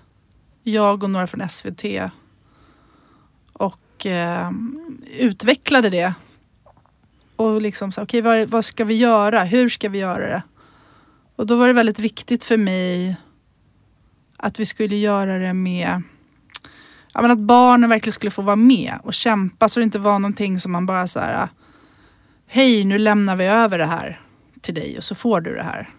[0.63, 1.84] jag och några från SVT
[3.54, 4.52] och eh,
[5.17, 6.13] utvecklade det.
[7.36, 9.43] Och liksom så, okej okay, vad, vad ska vi göra?
[9.43, 10.41] Hur ska vi göra det?
[11.36, 13.15] Och då var det väldigt viktigt för mig
[14.38, 16.02] att vi skulle göra det med
[17.13, 20.19] ja, men att barnen verkligen skulle få vara med och kämpa så det inte var
[20.19, 21.50] någonting som man bara så här.
[22.48, 24.21] Hej, nu lämnar vi över det här
[24.62, 25.89] till dig och så får du det här.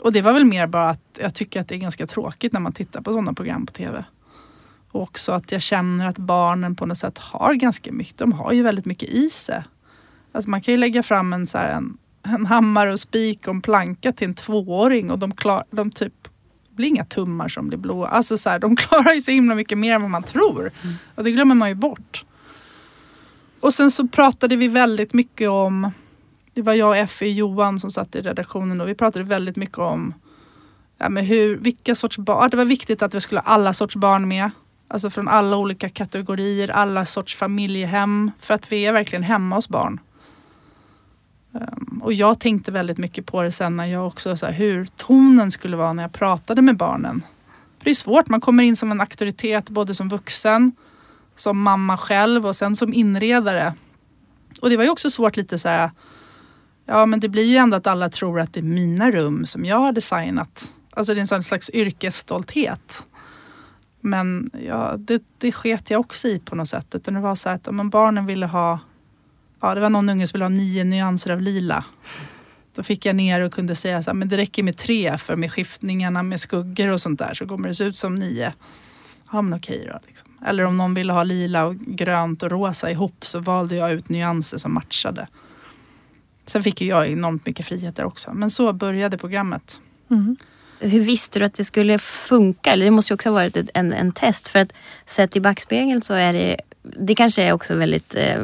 [0.00, 2.60] Och det var väl mer bara att jag tycker att det är ganska tråkigt när
[2.60, 4.04] man tittar på sådana program på tv.
[4.90, 8.18] Och också att jag känner att barnen på något sätt har ganska mycket.
[8.18, 9.62] De har ju väldigt mycket i sig.
[10.32, 13.54] Alltså man kan ju lägga fram en, så här, en, en hammare och spik och
[13.54, 16.12] en planka till en tvååring och de, klar, de typ
[16.68, 18.08] det blir inga tummar som blir blåa.
[18.08, 20.70] Alltså så här, de klarar ju så himla mycket mer än vad man tror.
[20.82, 20.94] Mm.
[21.14, 22.24] Och det glömmer man ju bort.
[23.60, 25.90] Och sen så pratade vi väldigt mycket om,
[26.52, 29.78] det var jag och Effie Johan som satt i redaktionen och vi pratade väldigt mycket
[29.78, 30.14] om
[30.98, 33.96] ja, men hur, vilka sorts barn, det var viktigt att vi skulle ha alla sorts
[33.96, 34.50] barn med.
[34.88, 38.30] Alltså från alla olika kategorier, alla sorts familjehem.
[38.40, 40.00] För att vi är verkligen hemma hos barn.
[41.54, 44.86] Ehm, och jag tänkte väldigt mycket på det sen när jag också, så här, hur
[44.96, 47.22] tonen skulle vara när jag pratade med barnen.
[47.78, 50.72] För det är svårt, man kommer in som en auktoritet både som vuxen,
[51.36, 53.74] som mamma själv och sen som inredare.
[54.60, 55.90] Och det var ju också svårt lite så här,
[56.86, 59.64] ja men det blir ju ändå att alla tror att det är mina rum som
[59.64, 60.68] jag har designat.
[60.90, 63.04] Alltså det är en sån slags yrkesstolthet.
[64.00, 66.94] Men ja, det, det sket jag också i på något sätt.
[66.94, 68.78] Utan det var så att men barnen ville ha,
[69.62, 71.84] ja det var någon unge som ville ha nio nyanser av lila.
[72.74, 76.22] Då fick jag ner och kunde säga att det räcker med tre för med skiftningarna
[76.22, 78.52] med skuggor och sånt där så kommer det se ut som nio.
[79.32, 79.98] Ja men okej då.
[80.06, 80.28] Liksom.
[80.46, 84.08] Eller om någon ville ha lila och grönt och rosa ihop så valde jag ut
[84.08, 85.28] nyanser som matchade.
[86.46, 88.34] Sen fick ju jag enormt mycket friheter också.
[88.34, 89.80] Men så började programmet.
[90.10, 90.36] Mm.
[90.78, 92.72] Hur visste du att det skulle funka?
[92.72, 94.48] Eller det måste ju också ha varit ett, en, en test.
[94.48, 94.72] För att
[95.06, 98.42] sett i backspegeln så är det, det kanske är också väldigt, eh,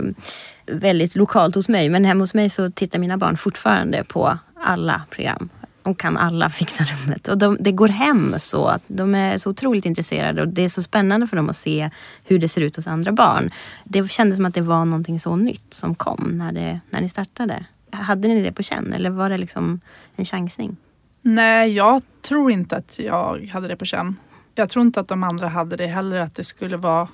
[0.70, 1.88] väldigt lokalt hos mig.
[1.88, 5.48] Men hemma hos mig så tittar mina barn fortfarande på alla program.
[5.82, 7.28] De kan alla fixa rummet.
[7.28, 8.66] Och de, det går hem så.
[8.66, 11.90] att De är så otroligt intresserade och det är så spännande för dem att se
[12.24, 13.50] hur det ser ut hos andra barn.
[13.84, 17.08] Det kändes som att det var någonting så nytt som kom när, det, när ni
[17.08, 17.64] startade.
[17.90, 19.80] Hade ni det på känn eller var det liksom
[20.16, 20.76] en chansning?
[21.22, 24.16] Nej, jag tror inte att jag hade det på känn.
[24.54, 27.08] Jag tror inte att de andra hade det heller, att det skulle vara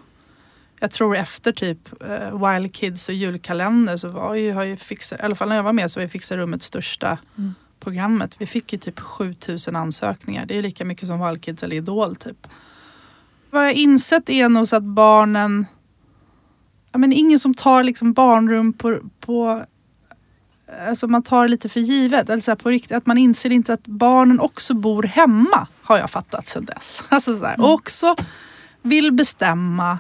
[0.80, 5.20] jag tror efter typ uh, Wild Kids och julkalender så var ju, har ju fixat,
[5.20, 7.54] i alla fall när jag var med så var ju Fixa rummets största mm.
[7.80, 8.34] programmet.
[8.38, 10.46] Vi fick ju typ 7000 ansökningar.
[10.46, 12.46] Det är lika mycket som Wild Kids eller Idol typ.
[13.50, 15.66] Vad jag insett är nog så att barnen,
[16.92, 19.64] ja men ingen som tar liksom barnrum på, på
[20.88, 22.30] alltså man tar det lite för givet.
[22.30, 25.66] Alltså på riktigt, att man inser inte att barnen också bor hemma.
[25.82, 27.04] Har jag fattat sedan dess.
[27.08, 27.70] Alltså så här, mm.
[27.70, 28.16] Också
[28.82, 29.98] vill bestämma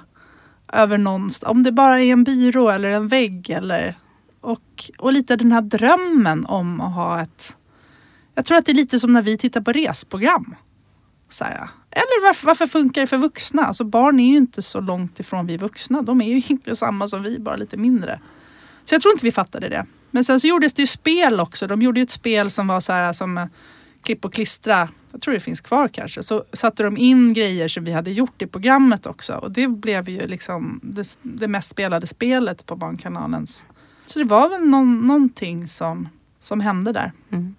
[0.74, 1.50] över någonstans.
[1.50, 3.50] Om det bara är en byrå eller en vägg.
[3.50, 3.94] Eller,
[4.40, 7.56] och, och lite den här drömmen om att ha ett...
[8.34, 10.54] Jag tror att det är lite som när vi tittar på resprogram.
[11.28, 13.64] Så här, eller varför, varför, funkar det för vuxna?
[13.64, 16.02] Alltså barn är ju inte så långt ifrån vi vuxna.
[16.02, 18.20] De är ju egentligen samma som vi, bara lite mindre.
[18.84, 19.86] Så jag tror inte vi fattade det.
[20.10, 21.66] Men sen så gjordes det ju spel också.
[21.66, 23.48] De gjorde ju ett spel som var så här som
[24.04, 24.88] klipp och klistra.
[25.12, 26.22] Jag tror det finns kvar kanske.
[26.22, 29.34] Så satte de in grejer som vi hade gjort i programmet också.
[29.34, 33.64] Och det blev ju liksom det, det mest spelade spelet på Barnkanalens.
[34.06, 36.08] Så det var väl någon, någonting som,
[36.40, 37.12] som hände där.
[37.30, 37.54] Mm.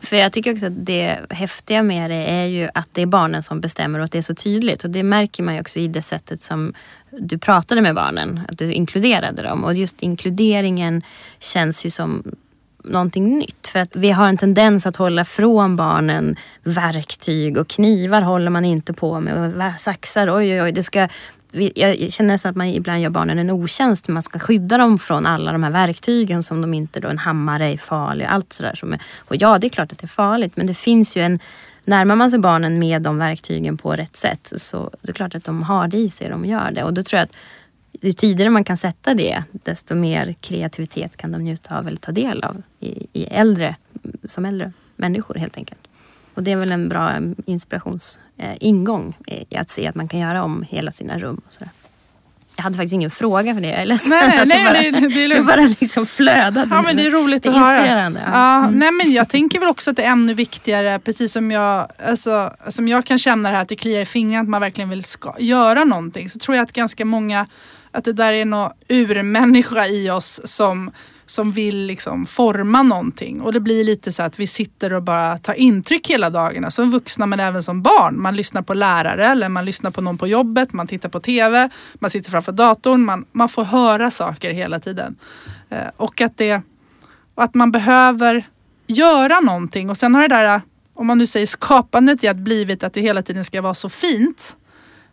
[0.00, 3.42] För jag tycker också att det häftiga med det är ju att det är barnen
[3.42, 4.84] som bestämmer och att det är så tydligt.
[4.84, 6.74] Och det märker man ju också i det sättet som
[7.10, 9.64] du pratade med barnen, att du inkluderade dem.
[9.64, 11.02] Och just inkluderingen
[11.38, 12.22] känns ju som
[12.84, 13.68] någonting nytt.
[13.68, 18.64] För att vi har en tendens att hålla från barnen verktyg och knivar håller man
[18.64, 19.54] inte på med.
[19.56, 20.72] Och saxar, oj oj oj.
[20.72, 21.08] Det ska,
[21.74, 24.08] jag känner nästan att man ibland gör barnen en otjänst.
[24.08, 27.72] Man ska skydda dem från alla de här verktygen som de inte, då en hammare
[27.72, 28.26] är farlig.
[28.26, 28.98] och Allt sådär.
[29.18, 30.56] Och ja, det är klart att det är farligt.
[30.56, 31.38] Men det finns ju en
[31.84, 35.44] närmar man sig barnen med de verktygen på rätt sätt så det är klart att
[35.44, 36.84] de har det i sig, de gör det.
[36.84, 37.36] Och då tror jag att
[38.00, 42.12] ju tidigare man kan sätta det, desto mer kreativitet kan de njuta av eller ta
[42.12, 43.76] del av i, i äldre,
[44.24, 45.80] som äldre människor helt enkelt.
[46.34, 47.12] Och det är väl en bra
[47.46, 51.40] inspirationsingång eh, att se att man kan göra om hela sina rum.
[51.46, 51.70] Och sådär.
[52.56, 53.68] Jag hade faktiskt ingen fråga för det.
[53.68, 56.66] Jag är ledsen nej, att nej, det, bara, det, det, det bara liksom flödade.
[56.70, 57.76] Ja, men det är roligt det är att höra.
[57.76, 58.22] inspirerande.
[58.32, 58.78] Ja mm.
[58.78, 62.52] nej, men jag tänker väl också att det är ännu viktigare, precis som jag, alltså,
[62.68, 65.04] som jag kan känna det här att det kliar i fingrarna, att man verkligen vill
[65.04, 66.30] ska, göra någonting.
[66.30, 67.46] Så tror jag att ganska många,
[67.92, 70.90] att det där är någon urmänniska i oss som
[71.32, 73.40] som vill liksom forma någonting.
[73.40, 76.70] Och det blir lite så att vi sitter och bara tar intryck hela dagarna.
[76.70, 78.22] Som vuxna men även som barn.
[78.22, 80.72] Man lyssnar på lärare eller man lyssnar på någon på jobbet.
[80.72, 81.70] Man tittar på TV.
[81.94, 83.04] Man sitter framför datorn.
[83.04, 85.16] Man, man får höra saker hela tiden.
[85.68, 86.62] Eh, och att, det,
[87.34, 88.48] och att man behöver
[88.86, 89.90] göra någonting.
[89.90, 90.60] Och sen har det där,
[90.94, 93.88] om man nu säger skapandet i att blivit att det hela tiden ska vara så
[93.88, 94.56] fint.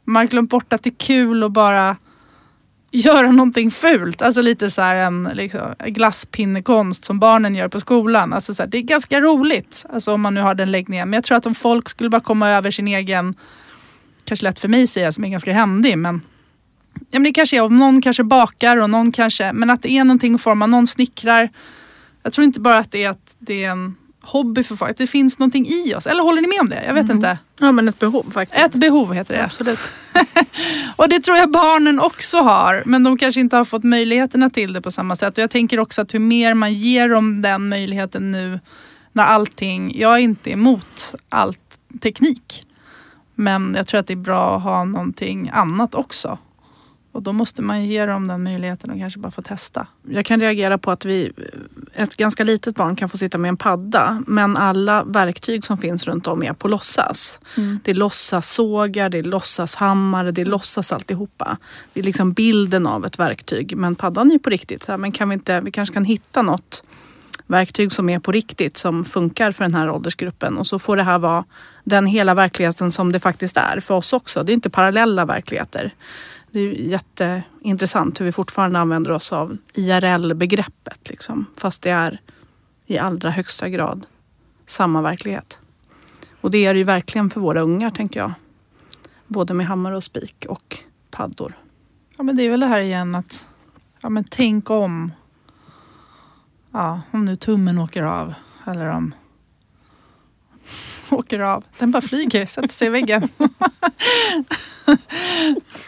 [0.03, 1.95] Man har glömt bort att det är kul att bara
[2.91, 4.21] göra någonting fult.
[4.21, 8.33] Alltså lite så här en liksom, glasspinnekonst som barnen gör på skolan.
[8.33, 9.85] Alltså så här, det är ganska roligt.
[9.93, 11.09] Alltså om man nu har den läggningen.
[11.09, 13.35] Men jag tror att om folk skulle bara komma över sin egen,
[14.25, 16.21] kanske lätt för mig att säga som är ganska händig men
[16.93, 19.91] Ja, men det kanske är om någon kanske bakar och någon kanske, men att det
[19.91, 21.49] är någonting att forma, någon snickrar.
[22.23, 24.97] Jag tror inte bara att det är att det är en hobby för folk.
[24.97, 26.07] Det finns någonting i oss.
[26.07, 26.83] Eller håller ni med om det?
[26.85, 27.17] Jag vet mm.
[27.17, 27.37] inte.
[27.59, 28.65] Ja men ett behov faktiskt.
[28.65, 29.43] Ett behov heter det.
[29.43, 29.79] Absolut.
[30.95, 32.83] och det tror jag barnen också har.
[32.85, 35.37] Men de kanske inte har fått möjligheterna till det på samma sätt.
[35.37, 38.59] Och jag tänker också att hur mer man ger dem den möjligheten nu
[39.11, 42.65] när allting, jag är inte emot allt teknik.
[43.35, 46.37] Men jag tror att det är bra att ha någonting annat också.
[47.11, 49.87] Och då måste man ge dem den möjligheten och kanske bara få testa.
[50.09, 51.31] Jag kan reagera på att vi,
[51.93, 56.07] ett ganska litet barn kan få sitta med en padda men alla verktyg som finns
[56.07, 57.39] runt om är på låtsas.
[57.57, 57.79] Mm.
[57.83, 61.57] Det är låtsassågar, det är låtsashammare, det är låtsas alltihopa.
[61.93, 64.83] Det är liksom bilden av ett verktyg men paddan är ju på riktigt.
[64.83, 66.83] Så här, men kan vi, inte, vi kanske kan hitta något
[67.49, 71.03] verktyg som är på riktigt som funkar för den här åldersgruppen och så får det
[71.03, 71.45] här vara
[71.83, 74.43] den hela verkligheten som det faktiskt är för oss också.
[74.43, 75.93] Det är inte parallella verkligheter.
[76.51, 81.09] Det är ju jätteintressant hur vi fortfarande använder oss av IRL-begreppet.
[81.09, 82.21] Liksom, fast det är
[82.85, 84.05] i allra högsta grad
[84.65, 85.59] samma verklighet.
[86.41, 88.31] Och det är det ju verkligen för våra ungar, tänker jag.
[89.27, 90.77] Både med hammare och spik och
[91.11, 91.53] paddor.
[92.17, 93.45] Ja, men det är väl det här igen att
[94.01, 95.11] ja, men tänk om.
[96.71, 98.33] Ja, om nu tummen åker av
[98.65, 99.13] eller om
[101.15, 101.63] åker av.
[101.77, 103.29] Den bara flyger, sätter sig i väggen.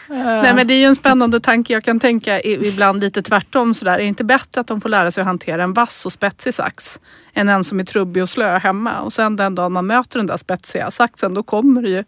[0.08, 1.72] Nej, men det är ju en spännande tanke.
[1.72, 3.74] Jag kan tänka ibland lite tvärtom.
[3.74, 3.92] Sådär.
[3.92, 6.54] Är det inte bättre att de får lära sig att hantera en vass och spetsig
[6.54, 7.00] sax
[7.34, 9.00] än en som är trubbig och slö hemma?
[9.00, 12.04] Och sen den dagen man möter den där spetsiga saxen, då kommer det ju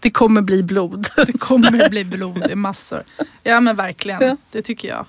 [0.00, 1.06] det kommer bli blod.
[1.16, 3.02] Det kommer bli blod i massor.
[3.42, 4.36] Ja men verkligen, Ja.
[4.52, 5.06] det tycker jag.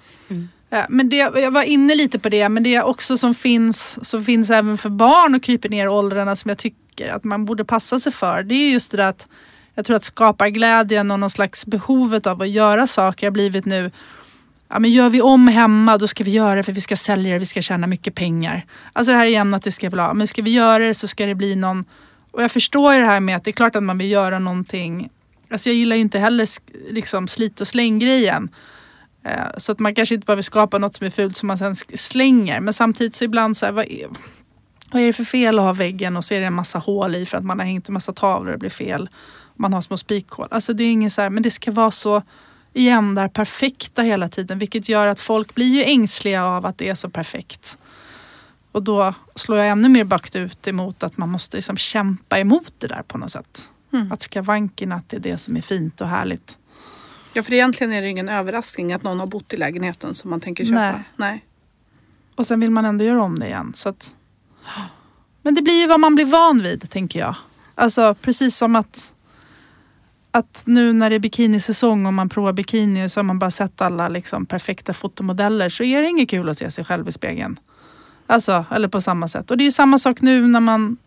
[0.70, 4.10] Ja, men det, jag var inne lite på det, men det är också som finns,
[4.10, 7.46] som finns även för barn och kryper ner i åldrarna som jag tycker att man
[7.46, 8.44] borde passa sig för.
[8.44, 9.28] Det är just det där att
[9.76, 13.92] jag tror att skaparglädjen och någon slags behovet av att göra saker har blivit nu
[14.68, 17.34] Ja, men gör vi om hemma då ska vi göra det för vi ska sälja
[17.34, 18.66] det, vi ska tjäna mycket pengar.
[18.94, 21.26] Alltså det här igen att det ska bli, men ska vi göra det så ska
[21.26, 21.86] det bli någon
[22.32, 24.40] och jag förstår ju det här med att det är klart att man vill göra
[24.40, 25.10] någonting.
[25.50, 26.48] Alltså jag gillar ju inte heller
[26.94, 28.50] liksom slit och släng grejen.
[29.24, 31.76] Eh, så att man kanske inte behöver skapa något som är fult som man sen
[31.76, 32.60] slänger.
[32.60, 34.08] Men samtidigt så ibland så här, vad är,
[34.96, 37.16] vad är det för fel att ha väggen och så är det en massa hål
[37.16, 39.10] i för att man har hängt en massa tavlor och det blir fel.
[39.56, 40.48] Man har små spikhål.
[40.52, 42.22] Alltså det är inget så här, men det ska vara så
[42.74, 44.60] igen där perfekta hela tiden.
[44.60, 47.78] Vilket gör att folk blir ju ängsliga av att det är så perfekt.
[48.72, 52.74] Och då slår jag ännu mer bakt ut emot att man måste liksom kämpa emot
[52.78, 53.70] det där på något sätt.
[53.94, 54.12] Mm.
[54.12, 56.58] Att skavanken, att det är det som är fint och härligt.
[57.34, 60.40] Ja, för egentligen är det ingen överraskning att någon har bott i lägenheten som man
[60.40, 60.92] tänker köpa.
[60.92, 61.04] Nej.
[61.16, 61.46] Nej.
[62.36, 63.74] Och sen vill man ändå göra om det igen.
[63.76, 64.14] Så att,
[65.42, 67.36] men det blir ju vad man blir van vid, tänker jag.
[67.76, 69.14] Alltså precis som att,
[70.32, 73.82] att nu när det är bikinisäsong och man provar bikini så har man bara sett
[73.82, 77.60] alla liksom, perfekta fotomodeller så är det inget kul att se sig själv i spegeln.
[78.28, 79.52] Alltså, eller på samma sätt.
[79.52, 80.98] Och det är ju samma sak nu när man,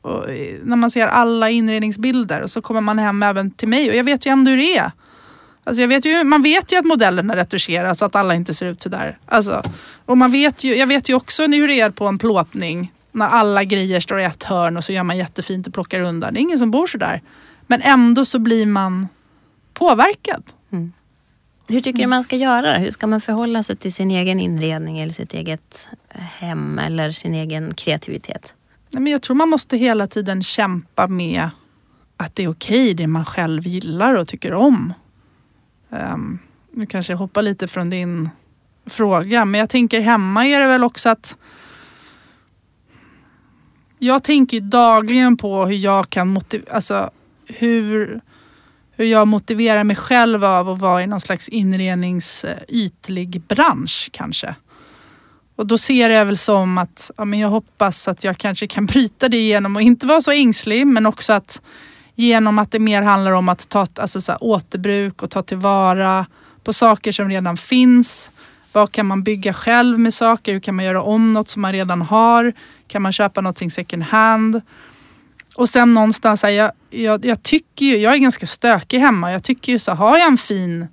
[0.63, 4.05] när man ser alla inredningsbilder och så kommer man hem även till mig och jag
[4.05, 4.93] vet ju ändå hur det är.
[5.65, 8.67] Alltså jag vet ju, man vet ju att modellerna retuscheras så att alla inte ser
[8.67, 9.19] ut sådär.
[9.27, 9.63] Alltså,
[10.07, 12.93] och man vet ju, jag vet ju också hur det är på en plåtning.
[13.19, 16.35] När alla grejer står i ett hörn och så gör man jättefint och plockar undan.
[16.35, 17.23] Det är ingen som bor sådär.
[17.67, 19.09] Men ändå så blir man
[19.75, 20.43] påverkad.
[21.69, 22.79] Hur tycker du man ska göra?
[22.79, 27.35] Hur ska man förhålla sig till sin egen inredning eller sitt eget hem eller sin
[27.35, 28.55] egen kreativitet?
[28.91, 31.51] Nej, men jag tror man måste hela tiden kämpa med
[32.17, 34.93] att det är okej det man själv gillar och tycker om.
[35.91, 36.39] Ehm,
[36.73, 38.31] nu kanske jag hoppar lite från din
[38.87, 41.37] fråga men jag tänker hemma är det väl också att
[43.99, 47.11] jag tänker dagligen på hur jag kan motivera, alltså
[47.47, 48.21] hur,
[48.93, 54.55] hur jag motiverar mig själv av att vara i någon slags inredningsytlig eh, bransch kanske.
[55.57, 58.87] Och då ser jag väl som att ja, men jag hoppas att jag kanske kan
[58.93, 61.63] bryta det genom att inte vara så ängslig men också att
[62.15, 66.27] genom att det mer handlar om att ta alltså så här, återbruk och ta tillvara
[66.65, 68.31] på saker som redan finns.
[68.73, 70.53] Vad kan man bygga själv med saker?
[70.53, 72.53] Hur kan man göra om något som man redan har?
[72.89, 74.61] Kan man köpa någonting second hand?
[75.57, 79.33] Och sen någonstans, här, jag, jag, jag tycker ju, jag är ganska stökig hemma.
[79.33, 80.87] Jag tycker ju så har jag en fin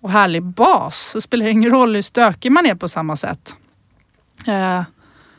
[0.00, 3.54] och härlig bas så spelar det ingen roll hur stökig man är på samma sätt.
[4.46, 4.82] Eh,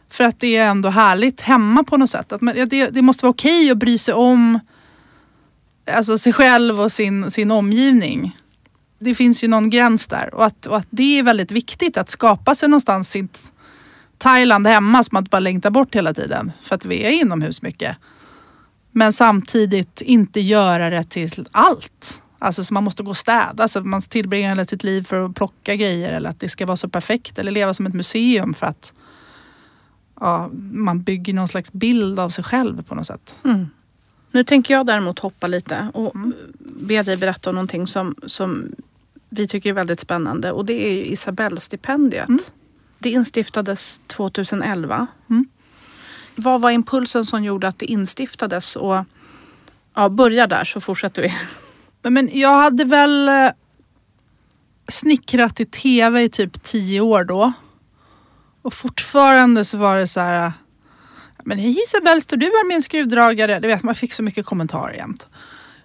[0.09, 2.31] för att det är ändå härligt hemma på något sätt.
[2.31, 4.59] Att man, det, det måste vara okej att bry sig om
[5.93, 8.37] alltså sig själv och sin, sin omgivning.
[8.99, 12.09] Det finns ju någon gräns där och att, och att det är väldigt viktigt att
[12.09, 13.51] skapa sig någonstans sitt
[14.19, 16.51] Thailand hemma som man inte bara längtar bort hela tiden.
[16.63, 17.97] För att vi är inomhus mycket.
[18.91, 22.21] Men samtidigt inte göra det till allt.
[22.39, 23.63] Alltså så man måste gå och städa.
[23.63, 26.77] Alltså man tillbringar hela sitt liv för att plocka grejer eller att det ska vara
[26.77, 27.39] så perfekt.
[27.39, 28.93] Eller leva som ett museum för att
[30.19, 33.37] ja, man bygger någon slags bild av sig själv på något sätt.
[33.43, 33.67] Mm.
[34.31, 36.13] Nu tänker jag däremot hoppa lite och
[36.59, 38.71] be dig berätta om någonting som, som
[39.29, 42.29] vi tycker är väldigt spännande och det är ju Isabellstipendiet.
[42.29, 42.39] Mm.
[42.99, 45.07] Det instiftades 2011.
[45.29, 45.45] Mm.
[46.35, 48.75] Vad var impulsen som gjorde att det instiftades?
[48.75, 49.03] Och,
[49.93, 51.33] ja, börja där så fortsätter vi.
[52.09, 53.27] Men, jag hade väl...
[53.27, 53.51] eh,
[54.91, 57.53] snickrat i tv i typ tio år då.
[58.61, 60.53] Och fortfarande så var det så här.
[61.43, 63.59] Men hej Isabelle, står du här med en skruvdragare?
[63.59, 65.27] Du vet, man fick så mycket kommentarer jämt.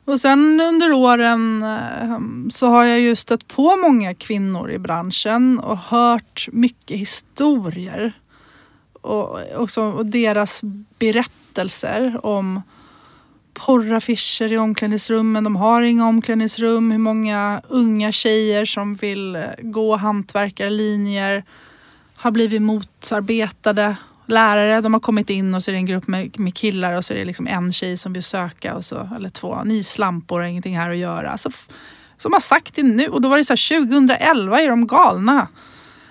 [0.05, 2.18] Och sen under åren eh,
[2.50, 8.12] så har jag ju stött på många kvinnor i branschen och hört mycket historier.
[8.92, 10.61] Och, också, och deras
[10.98, 12.61] berättelser om
[13.55, 15.44] porraffischer i omklädningsrummen.
[15.44, 16.90] De har inga omklädningsrum.
[16.90, 21.44] Hur många unga tjejer som vill eh, gå hantverkarlinjer
[22.14, 23.96] har blivit motarbetade.
[24.27, 27.05] Lärare, de har kommit in och så är det en grupp med, med killar och
[27.05, 29.62] så är det liksom en tjej som vill söka och så, eller två.
[29.64, 31.39] Ni slampor har ingenting här att göra.
[31.39, 31.51] Så,
[32.18, 35.49] som har sagt det nu och då var det så här 2011 är de galna.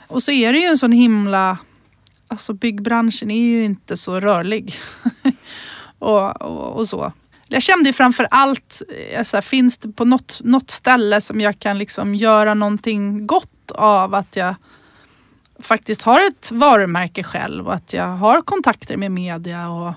[0.08, 1.58] Och så är det ju en sån himla,
[2.28, 4.76] alltså byggbranschen är ju inte så rörlig.
[6.00, 7.14] och, och, och så.
[7.48, 11.42] Jag kände ju framför allt, eh, så här, finns det på något, något ställe som
[11.42, 14.56] jag kan liksom göra någonting gott av att jag
[15.60, 19.70] faktiskt har ett varumärke själv och att jag har kontakter med media.
[19.70, 19.94] Och,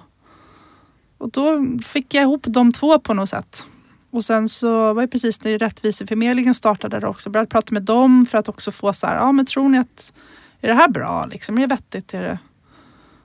[1.19, 3.67] och då fick jag ihop de två på något sätt.
[4.11, 7.31] Och sen så var det precis när Rättviseförmedlingen startade där också.
[7.31, 10.13] Började prata med dem för att också få så här, ja men tror ni att,
[10.61, 11.57] är det här bra liksom?
[11.57, 12.15] Är det vettigt?
[12.15, 12.39] Är det?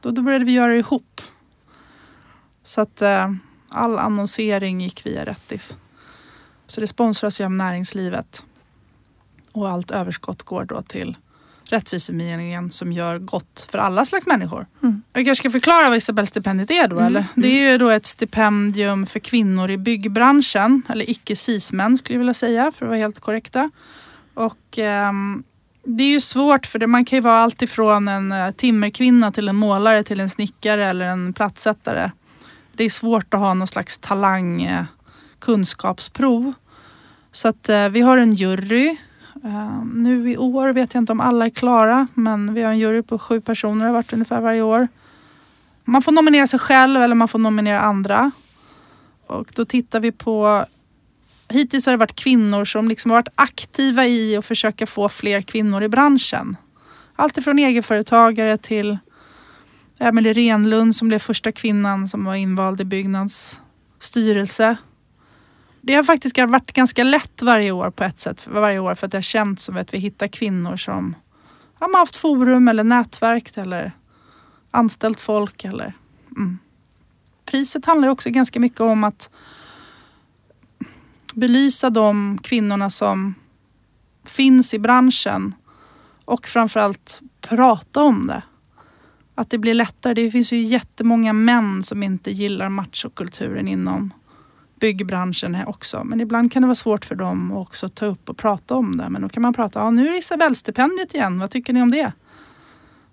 [0.02, 1.22] Då, då började vi göra det ihop.
[2.64, 3.34] Så att eh,
[3.70, 5.78] all annonsering gick via Rättis.
[6.68, 8.44] Så det sponsras ju av näringslivet.
[9.52, 11.18] Och allt överskott går då till
[11.72, 14.66] Rättvisemeningen som gör gott för alla slags människor.
[14.84, 15.02] Mm.
[15.14, 17.08] Jag kanske ska förklara vad Isabellstipendiet är då mm.
[17.08, 17.26] eller?
[17.36, 20.82] Det är ju då ett stipendium för kvinnor i byggbranschen.
[20.90, 23.72] Eller icke cismän skulle jag vilja säga för att vara helt korrekta.
[24.34, 24.78] Och
[25.10, 25.44] um,
[25.84, 29.48] det är ju svårt för det, man kan ju vara alltifrån en uh, timmerkvinna till
[29.48, 32.12] en målare till en snickare eller en plattsättare.
[32.74, 34.84] Det är svårt att ha någon slags talang uh,
[35.40, 36.54] kunskapsprov.
[37.32, 38.98] Så att uh, vi har en jury
[39.44, 42.80] Ehm, nu i år vet jag inte om alla är klara men vi har en
[42.80, 44.88] jury på sju personer, har varit ungefär varje år.
[45.84, 48.32] Man får nominera sig själv eller man får nominera andra.
[49.28, 50.66] Och då tittar vi på
[51.50, 55.42] Hittills har det varit kvinnor som liksom har varit aktiva i att försöka få fler
[55.42, 56.58] kvinnor i branschen.
[57.16, 58.98] Allt ifrån egenföretagare till
[60.00, 63.62] Emelie Renlund som blev första kvinnan som var invald i Byggnads
[64.00, 64.78] styrelse
[65.82, 68.48] det har faktiskt varit ganska lätt varje år på ett sätt.
[68.48, 71.16] Varje år för att det har känts som att vi hittar kvinnor som
[71.80, 73.92] har haft forum eller nätverk eller
[74.72, 75.66] anställt folk.
[75.66, 75.94] Eller,
[76.38, 76.58] mm.
[77.46, 79.30] Priset handlar också ganska mycket om att
[81.34, 83.36] belysa de kvinnorna som
[84.26, 85.56] finns i branschen
[86.26, 88.44] och framförallt prata om det.
[89.36, 90.14] Att det blir lättare.
[90.14, 94.14] Det finns ju jättemånga män som inte gillar machokulturen inom
[94.82, 96.04] byggbranschen också.
[96.04, 98.98] Men ibland kan det vara svårt för dem att också ta upp och prata om
[98.98, 99.10] det.
[99.10, 101.92] Men då kan man prata, ja nu är det Isabellstipendiet igen, vad tycker ni om
[101.92, 102.12] det?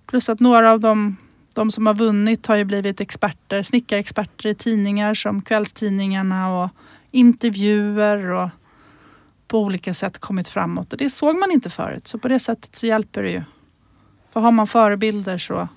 [0.06, 1.16] Plus att några av dem,
[1.54, 6.70] de som har vunnit har ju blivit experter, snickarexperter i tidningar som kvällstidningarna och
[7.10, 8.48] intervjuer och
[9.48, 10.92] på olika sätt kommit framåt.
[10.92, 12.08] Och det såg man inte förut.
[12.08, 13.42] Så på det sättet så hjälper det ju.
[14.32, 15.68] För har man förebilder så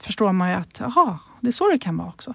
[0.00, 2.34] förstår man ju att jaha, det är så det kan vara också.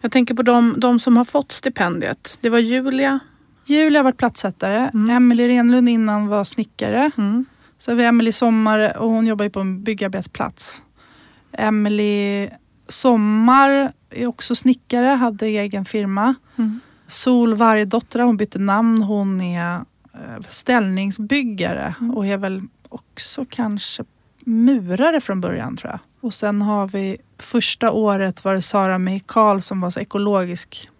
[0.00, 2.38] Jag tänker på de, de som har fått stipendiet.
[2.40, 3.18] Det var Julia.
[3.64, 4.90] Julia har varit platssättare.
[4.94, 5.10] Mm.
[5.10, 7.10] Emelie Renlund innan var snickare.
[7.18, 7.44] Mm.
[7.78, 10.82] Så har vi Emelie Sommar och hon jobbar ju på en byggarbetsplats.
[11.52, 12.50] Emelie
[12.88, 16.34] Sommar är också snickare, hade egen firma.
[16.56, 16.80] Mm.
[17.06, 19.02] Sol Vargdotter, hon bytte namn.
[19.02, 19.74] Hon är
[20.14, 22.16] eh, ställningsbyggare mm.
[22.16, 24.04] och är väl också kanske
[24.44, 26.00] murare från början tror jag.
[26.20, 30.90] Och sen har vi första året var det Sara Mikael som var så ekologisk.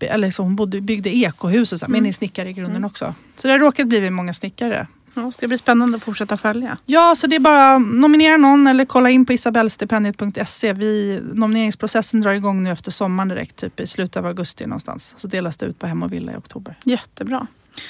[0.00, 1.92] Eller så hon bodde, byggde ekohus och så, mm.
[2.02, 2.84] men är snickare i grunden mm.
[2.84, 3.14] också.
[3.36, 4.86] Så det har råkat bli många snickare.
[5.14, 6.78] Ja, ska det bli spännande att fortsätta följa.
[6.86, 10.72] Ja, så det är bara nominera någon eller kolla in på isabellstipendiet.se.
[10.72, 15.14] Vi, nomineringsprocessen drar igång nu efter sommaren direkt, typ i slutet av augusti någonstans.
[15.16, 16.78] Så delas det ut på Hem och Villa i oktober.
[16.84, 17.46] Jättebra.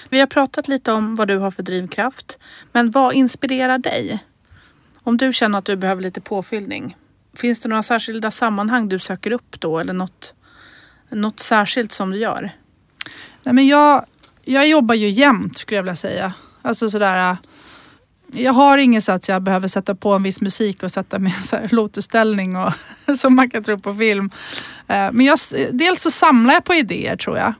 [0.08, 2.38] Vi har pratat lite om vad du har för drivkraft.
[2.72, 4.24] Men vad inspirerar dig?
[5.02, 6.96] Om du känner att du behöver lite påfyllning,
[7.34, 10.34] finns det några särskilda sammanhang du söker upp då eller något,
[11.08, 12.50] något särskilt som du gör?
[13.42, 14.04] Nej, men jag,
[14.44, 16.32] jag jobbar ju jämt skulle jag vilja säga.
[16.62, 17.36] Alltså sådär,
[18.32, 21.32] jag har inget så att jag behöver sätta på en viss musik och sätta mig
[21.52, 22.72] i en lotusställning och,
[23.18, 24.30] som man kan tro på film.
[24.86, 25.38] Eh, men jag,
[25.72, 27.54] dels så samlar jag på idéer tror jag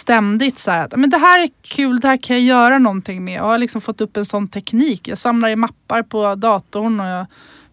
[0.00, 3.24] ständigt så här, att men det här är kul, det här kan jag göra någonting
[3.24, 3.34] med.
[3.34, 5.08] Jag har liksom fått upp en sån teknik.
[5.08, 7.26] Jag samlar i mappar på datorn och jag,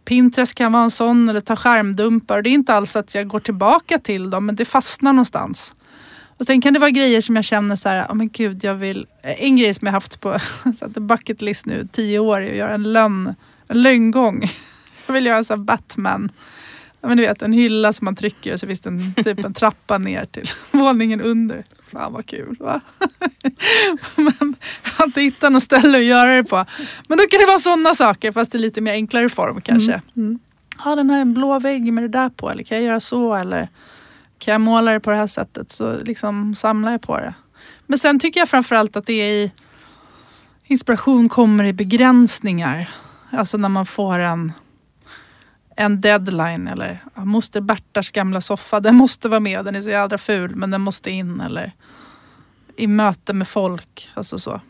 [0.06, 2.42] Pinterest kan vara en sån eller ta skärmdumpar.
[2.42, 5.74] Det är inte alls att jag går tillbaka till dem men det fastnar någonstans.
[6.38, 8.76] Och sen kan det vara grejer som jag känner så här, oh men gud jag
[8.76, 9.08] vill...
[9.22, 10.38] En grej som jag haft på
[11.00, 13.36] bucket list nu, tio år, är att göra en lön,
[13.68, 14.44] en lönngång.
[15.08, 16.32] Jag vill göra en sån här Batman.
[17.02, 19.46] Ja, men du vet en hylla som man trycker och så finns det en, typ
[19.46, 21.66] en trappa ner till våningen under.
[21.92, 22.82] Fan vad kul va?
[24.16, 26.66] men jag har inte hittat något ställe att göra det på.
[27.08, 29.92] Men då kan det vara sådana saker fast i lite mer enklare form kanske.
[29.92, 30.02] Mm.
[30.16, 30.40] Mm.
[30.86, 33.36] Ja den här en blå vägg med det där på eller kan jag göra så
[33.36, 33.70] eller
[34.40, 37.34] kan jag måla det på det här sättet så liksom samlar jag på det.
[37.86, 39.52] Men sen tycker jag framförallt att det är i
[40.64, 42.90] inspiration kommer i begränsningar.
[43.32, 44.54] Alltså när man får en
[45.78, 49.66] en deadline eller ja, moster Bertas gamla soffa, den måste vara med.
[49.66, 51.42] Den är så jädra ful men den måste in.
[51.42, 51.72] Eller
[52.76, 54.10] i möte med folk.
[54.14, 54.62] Alltså så.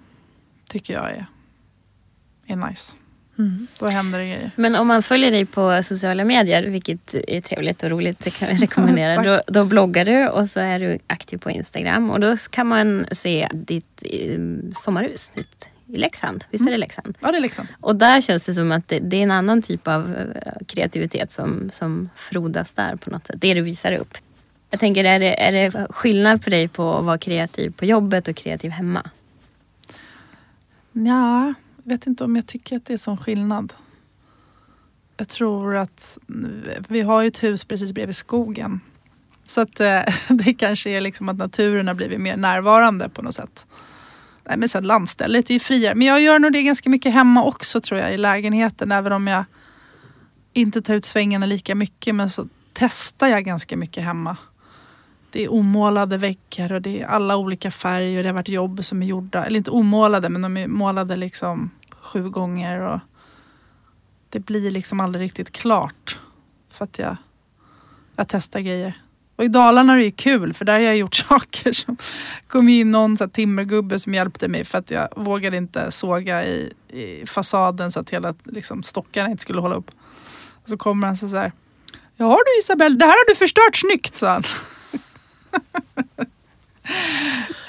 [0.70, 1.26] Tycker jag är,
[2.45, 2.93] är nice.
[3.39, 3.68] Mm.
[3.80, 4.51] Då händer det grejer.
[4.55, 8.49] Men om man följer dig på sociala medier, vilket är trevligt och roligt, det kan
[8.49, 9.24] jag rekommendera.
[9.24, 13.05] då, då bloggar du och så är du aktiv på Instagram och då kan man
[13.12, 14.39] se ditt eh,
[14.76, 16.45] sommarhus, ditt i Leksand.
[16.49, 16.79] Visst är det mm.
[16.79, 17.17] Leksand?
[17.21, 17.67] Ja, det är Leksand.
[17.81, 21.31] Och där känns det som att det, det, är en annan typ av eh, kreativitet
[21.31, 23.35] som, som frodas där på något sätt.
[23.39, 24.17] Det du visar upp.
[24.69, 28.27] Jag tänker, är det, är det skillnad för dig på att vara kreativ på jobbet
[28.27, 29.09] och kreativ hemma?
[30.91, 33.73] Ja, jag vet inte om jag tycker att det är sån skillnad.
[35.17, 36.17] Jag tror att
[36.88, 38.79] vi har ett hus precis bredvid skogen.
[39.45, 43.35] Så att eh, det kanske är liksom att naturen har blivit mer närvarande på något
[43.35, 43.65] sätt.
[44.47, 45.95] Nej, men sen landstället är ju friare.
[45.95, 48.91] Men jag gör nog det ganska mycket hemma också tror jag i lägenheten.
[48.91, 49.45] Även om jag
[50.53, 52.15] inte tar ut svängarna lika mycket.
[52.15, 54.37] Men så testar jag ganska mycket hemma.
[55.31, 58.23] Det är omålade väggar och det är alla olika färger.
[58.23, 59.45] Det har varit jobb som är gjorda.
[59.45, 62.79] Eller inte omålade men de är målade liksom sju gånger.
[62.79, 62.99] Och
[64.29, 66.19] det blir liksom aldrig riktigt klart.
[66.71, 67.17] För att jag,
[68.15, 69.01] jag testar grejer.
[69.38, 71.71] Och i Dalarna är det ju kul för där har jag gjort saker.
[71.71, 71.97] Som
[72.47, 76.73] kom in någon så timmergubbe som hjälpte mig för att jag vågade inte såga i,
[76.88, 79.91] i fasaden så att hela liksom, stockarna inte skulle hålla upp.
[80.63, 81.51] Och så kommer han så här.
[82.15, 84.43] Ja du Isabelle, det här har du förstört snyggt sa han.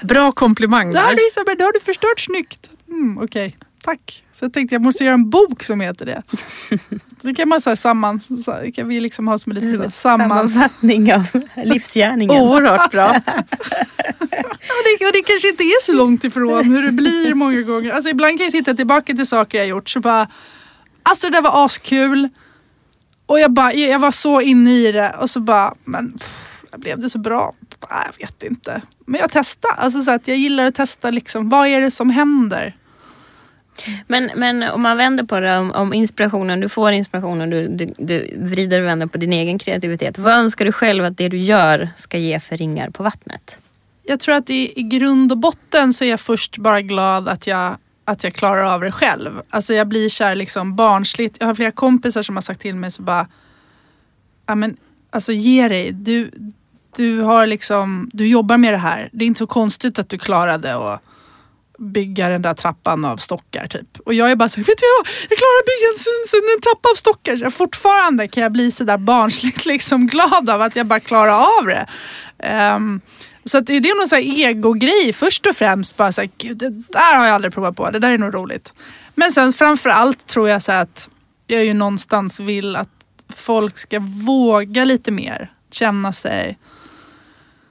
[0.03, 1.01] Bra komplimang där.
[1.01, 2.71] Det här du Isabelle, det har du förstört snyggt.
[2.89, 3.57] Mm, Okej.
[3.57, 3.68] Okay.
[3.83, 4.25] Tack.
[4.33, 6.23] Så jag tänkte jag måste göra en bok som heter det.
[7.23, 10.29] Så kan man säga samman, så kan vi liksom ha som en liten samman...
[10.29, 11.27] sammanfattning av
[11.65, 12.43] livsgärningen.
[12.43, 13.09] Oerhört bra.
[14.69, 17.93] och, det, och det kanske inte är så långt ifrån hur det blir många gånger.
[17.93, 20.29] Alltså ibland kan jag titta tillbaka till saker jag gjort så bara,
[21.03, 22.29] alltså det där var askul.
[23.27, 26.99] Och jag, bara, jag var så inne i det och så bara, men pff, blev
[26.99, 27.55] det så bra?
[27.81, 28.83] Jag vet inte.
[29.07, 29.71] Men jag testar.
[29.77, 32.77] Alltså så att jag gillar att testa liksom, vad är det som händer?
[34.07, 37.95] Men, men om man vänder på det, om, om inspirationen, du får inspirationen, du, du,
[37.99, 40.19] du vrider och vänder på din egen kreativitet.
[40.19, 43.59] Vad önskar du själv att det du gör ska ge för ringar på vattnet?
[44.03, 47.47] Jag tror att i, i grund och botten så är jag först bara glad att
[47.47, 49.41] jag, att jag klarar av det själv.
[49.51, 51.37] Alltså jag blir så här liksom barnsligt.
[51.41, 53.27] Jag har flera kompisar som har sagt till mig så bara,
[54.47, 54.77] ja men
[55.11, 55.93] alltså ge dig.
[55.93, 56.31] Du,
[56.97, 59.09] du, har liksom, du jobbar med det här.
[59.13, 60.99] Det är inte så konstigt att du klarade och
[61.79, 64.01] bygga den där trappan av stockar typ.
[64.05, 65.09] Och jag är bara så vet du vad?
[65.31, 67.37] Jag klarar att bygga en, en, en trappa av stockar.
[67.37, 71.67] Så fortfarande kan jag bli sådär barnsligt liksom glad av att jag bara klarar av
[71.67, 71.87] det.
[72.75, 73.01] Um,
[73.45, 75.97] så att det är någon egogrej här först och främst.
[75.97, 77.91] Bara så här, Gud, det där har jag aldrig provat på.
[77.91, 78.73] Det där är nog roligt.
[79.15, 81.09] Men sen framförallt tror jag så att
[81.47, 82.89] jag ju någonstans vill att
[83.37, 85.53] folk ska våga lite mer.
[85.71, 86.59] Känna sig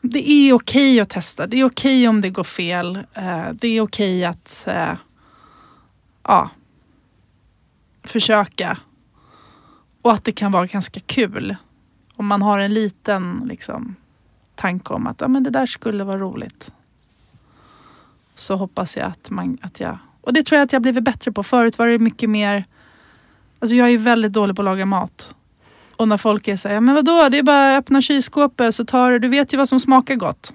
[0.08, 1.48] det är okej att testa.
[1.48, 2.96] Det är okej om det går fel.
[3.14, 4.94] Eh, det är okej att eh,
[6.24, 6.50] ja,
[8.04, 8.78] försöka.
[10.02, 11.56] Och att det kan vara ganska kul.
[12.16, 13.96] Om man har en liten liksom,
[14.56, 16.72] tanke om att ja, men det där skulle vara roligt.
[18.36, 19.98] Så hoppas jag att, man, att jag...
[20.22, 21.44] Och det tror jag att jag blivit bättre på.
[21.44, 22.66] Förut var det mycket mer...
[23.60, 25.36] Alltså jag är väldigt dålig på att laga mat.
[25.98, 29.12] Och när folk är såhär, men vadå, det är bara att öppna kylskåpet så tar
[29.12, 30.54] du, du vet ju vad som smakar gott.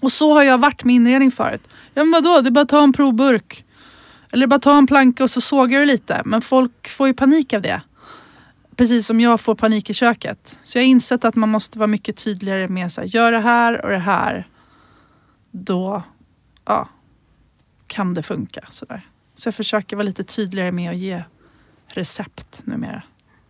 [0.00, 1.62] Och så har jag varit med inredning förut.
[1.94, 3.64] Ja men vadå, det är bara att ta en provburk.
[4.32, 6.22] Eller bara ta en planka och så sågar du lite.
[6.24, 7.82] Men folk får ju panik av det.
[8.76, 10.58] Precis som jag får panik i köket.
[10.64, 13.40] Så jag har insett att man måste vara mycket tydligare med så här, gör det
[13.40, 14.48] här och det här.
[15.50, 16.02] Då
[16.64, 16.88] ja,
[17.86, 18.64] kan det funka.
[18.70, 19.08] Så, där.
[19.36, 21.24] så jag försöker vara lite tydligare med att ge
[21.86, 23.02] recept numera.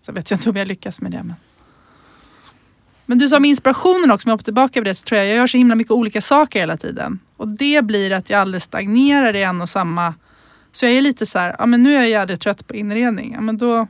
[0.06, 1.22] Så vet jag inte om jag lyckas med det.
[1.22, 1.34] Men,
[3.06, 5.28] men du sa om inspirationen också, om jag hoppar tillbaka på det, så tror jag
[5.28, 7.18] jag gör så himla mycket olika saker hela tiden.
[7.36, 10.14] Och det blir att jag aldrig stagnerar i en och samma...
[10.72, 13.32] Så jag är lite så här, ja men nu är jag jävligt trött på inredning.
[13.34, 13.86] Ja, men då,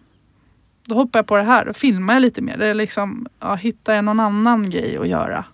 [0.87, 2.57] då hoppar jag på det här och filmar jag lite mer.
[2.59, 5.45] Det är liksom, ja, hittar jag någon annan grej att göra.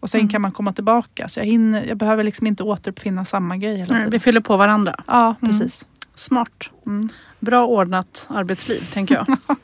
[0.00, 0.30] Och sen Mm.
[0.30, 1.28] kan man komma tillbaka.
[1.28, 4.10] Så jag, hinner, jag behöver liksom inte återuppfinna samma grej hela tiden.
[4.10, 4.94] Det fyller på varandra.
[5.06, 5.54] Ja, Mm.
[6.14, 6.70] Smart.
[6.86, 7.08] Mm.
[7.40, 9.36] Bra ordnat arbetsliv, tänker jag.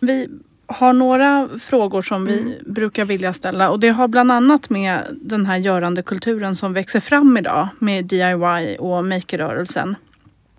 [0.00, 0.28] vi
[0.66, 5.46] har några frågor som vi brukar vilja ställa och det har bland annat med den
[5.46, 9.96] här görandekulturen som växer fram idag med DIY och makerrörelsen.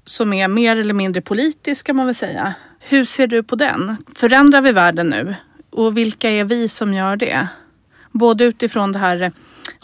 [0.05, 2.53] Som är mer eller mindre politisk kan man väl säga.
[2.79, 3.97] Hur ser du på den?
[4.15, 5.35] Förändrar vi världen nu?
[5.69, 7.47] Och vilka är vi som gör det?
[8.11, 9.31] Både utifrån det här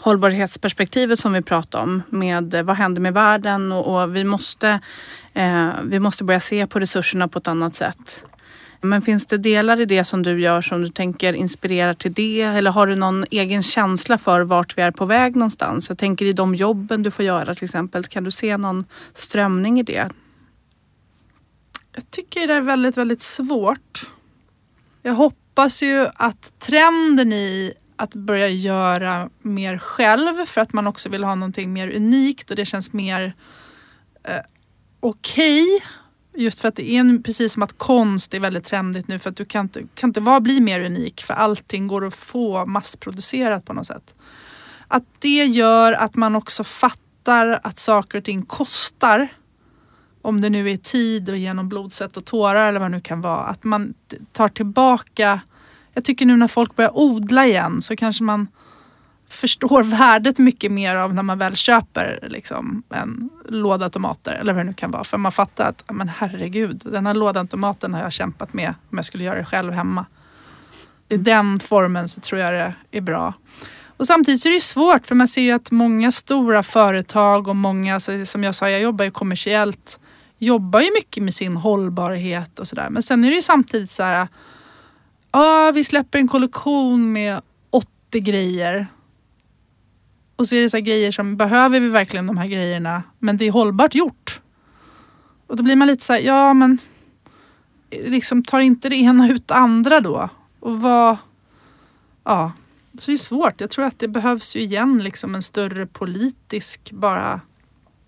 [0.06, 4.80] hållbarhetsperspektivet som vi pratade om med eh, vad händer med världen och, och vi, måste,
[5.34, 8.24] eh, vi måste börja se på resurserna på ett annat sätt.
[8.80, 12.42] Men finns det delar i det som du gör som du tänker inspirerar till det?
[12.42, 15.88] Eller har du någon egen känsla för vart vi är på väg någonstans?
[15.88, 18.04] Jag tänker i de jobben du får göra till exempel.
[18.04, 18.84] Kan du se någon
[19.14, 20.08] strömning i det?
[21.94, 24.10] Jag tycker det är väldigt, väldigt svårt.
[25.02, 31.08] Jag hoppas ju att trenden i att börja göra mer själv för att man också
[31.08, 33.34] vill ha någonting mer unikt och det känns mer
[34.24, 34.40] eh,
[35.00, 35.66] okej.
[36.36, 39.30] Just för att det är en, precis som att konst är väldigt trendigt nu för
[39.30, 42.66] att du kan inte, kan inte vara, bli mer unik för allting går att få
[42.66, 44.14] massproducerat på något sätt.
[44.88, 49.28] Att det gör att man också fattar att saker och ting kostar
[50.22, 53.00] om det nu är tid och genom blod, svett och tårar eller vad det nu
[53.00, 53.40] kan vara.
[53.40, 53.94] Att man
[54.32, 55.40] tar tillbaka.
[55.96, 58.48] Jag tycker nu när folk börjar odla igen så kanske man
[59.28, 64.60] förstår värdet mycket mer av när man väl köper liksom, en låda tomater eller vad
[64.60, 65.04] det nu kan vara.
[65.04, 68.98] För man fattar att men herregud, den här lådan tomaten har jag kämpat med om
[68.98, 70.06] jag skulle göra det själv hemma.
[71.08, 73.34] I den formen så tror jag det är bra.
[73.96, 77.56] Och samtidigt så är det svårt för man ser ju att många stora företag och
[77.56, 80.00] många, så som jag sa, jag jobbar ju kommersiellt,
[80.38, 82.90] jobbar ju mycket med sin hållbarhet och sådär.
[82.90, 84.28] Men sen är det ju samtidigt så här,
[85.36, 88.86] ja vi släpper en kollektion med 80 grejer.
[90.36, 93.02] Och så är det så här grejer som, behöver vi verkligen de här grejerna?
[93.18, 94.40] Men det är hållbart gjort.
[95.46, 96.78] Och då blir man lite så här, ja men
[97.90, 100.28] liksom tar inte det ena ut det andra då?
[100.60, 101.16] Och vad,
[102.24, 102.52] ja.
[102.98, 103.60] Så det är svårt.
[103.60, 107.40] Jag tror att det behövs ju igen liksom en större politisk bara,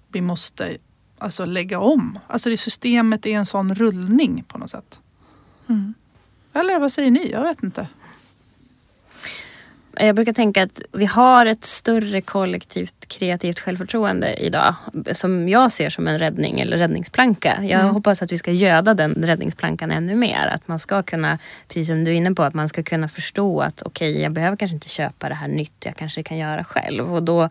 [0.09, 0.77] vi måste
[1.19, 2.19] alltså lägga om.
[2.27, 5.01] Alltså det systemet är en sån rullning på något sätt.
[5.67, 5.95] Mm.
[6.53, 7.31] Eller vad säger ni?
[7.31, 7.89] Jag vet inte.
[10.01, 14.75] Jag brukar tänka att vi har ett större kollektivt kreativt självförtroende idag.
[15.13, 17.59] Som jag ser som en räddning eller räddningsplanka.
[17.63, 17.95] Jag Mm.
[17.95, 20.47] hoppas att vi ska göda den räddningsplankan ännu mer.
[20.47, 21.39] Att man ska kunna,
[21.69, 24.33] precis som du är inne på, att man ska kunna förstå att okej, okay, jag
[24.33, 25.85] behöver kanske inte köpa det här nytt.
[25.85, 27.15] Jag kanske kan göra själv.
[27.15, 27.49] Och då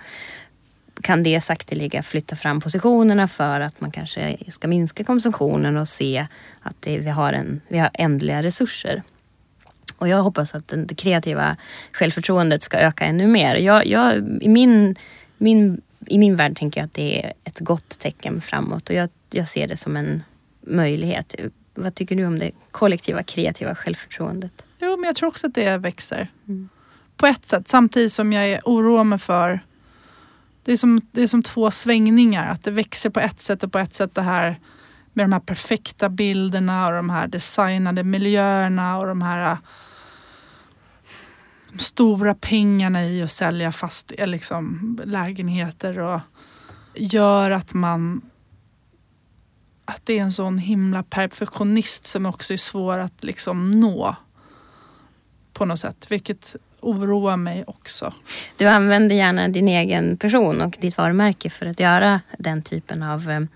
[1.02, 6.28] kan det sakteliga flytta fram positionerna för att man kanske ska minska konsumtionen och se
[6.62, 9.04] att det, vi, har en, vi har ändliga resurser.
[9.98, 11.58] Och jag hoppas att det kreativa
[11.92, 13.56] självförtroendet ska öka ännu mer.
[13.56, 14.96] Jag, jag, i, min,
[15.38, 19.10] min, I min värld tänker jag att det är ett gott tecken framåt och jag,
[19.30, 20.24] jag ser det som en
[20.62, 21.36] möjlighet.
[21.74, 24.66] Vad tycker du om det kollektiva kreativa självförtroendet?
[24.80, 26.28] Jo, men jag tror också att det växer.
[26.48, 26.70] Mm.
[27.18, 29.60] På ett sätt, samtidigt som jag oroar mig för
[30.68, 32.48] det är, som, det är som två svängningar.
[32.48, 34.60] Att det växer på ett sätt och på ett sätt det här
[35.14, 39.58] med de här perfekta bilderna och de här designade miljöerna och de här äh,
[41.72, 46.20] de stora pengarna i att sälja fast eh, liksom, lägenheter och
[46.96, 48.22] gör att man
[49.86, 54.16] att det är en sån himla perfektionist som också är svår att liksom nå
[55.54, 56.12] på något sätt.
[56.12, 58.14] Vilket oroar mig också.
[58.58, 63.48] Du använder gärna din egen person och ditt varumärke för att göra den typen av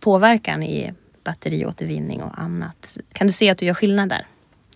[0.00, 2.98] påverkan i batteriåtervinning och annat.
[3.12, 4.26] Kan du se att du gör skillnad där?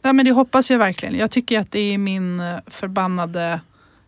[0.02, 1.14] Ja men det hoppas jag verkligen.
[1.14, 3.60] Jag tycker att det är min förbannade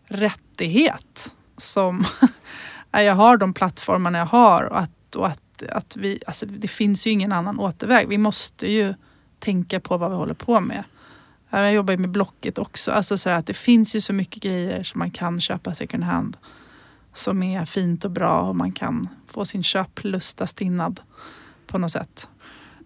[0.06, 2.04] rättighet som
[2.90, 7.06] jag har de plattformarna jag har och att, och att, att vi, alltså det finns
[7.06, 8.08] ju ingen annan återväg.
[8.08, 8.94] Vi måste ju
[9.38, 10.84] tänka på vad vi håller på med.
[11.50, 12.92] Jag jobbar ju med Blocket också.
[12.92, 16.36] Alltså så att det finns ju så mycket grejer som man kan köpa second hand.
[17.12, 21.00] Som är fint och bra och man kan få sin köplusta stinnad
[21.66, 22.28] på något sätt.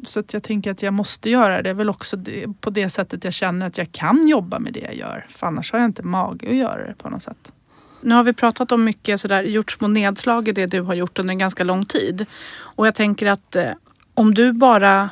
[0.04, 1.62] Så att jag tänker att jag måste göra det.
[1.62, 4.72] Det är väl också det, på det sättet jag känner att jag kan jobba med
[4.72, 5.26] det jag gör.
[5.30, 7.52] För annars har jag inte mage att göra det på något sätt.
[8.00, 11.18] Nu har vi pratat om mycket sådär, gjort små nedslag i det du har gjort
[11.18, 12.26] under en ganska lång tid.
[12.56, 13.70] Och jag tänker att eh,
[14.14, 15.10] om du bara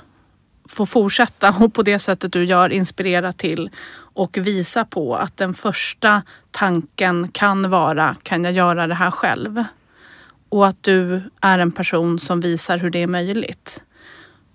[0.68, 3.70] får fortsätta och på det sättet du gör inspirera till
[4.14, 9.64] och visa på att den första tanken kan vara, kan jag göra det här själv?
[10.48, 13.84] Och att du är en person som visar hur det är möjligt.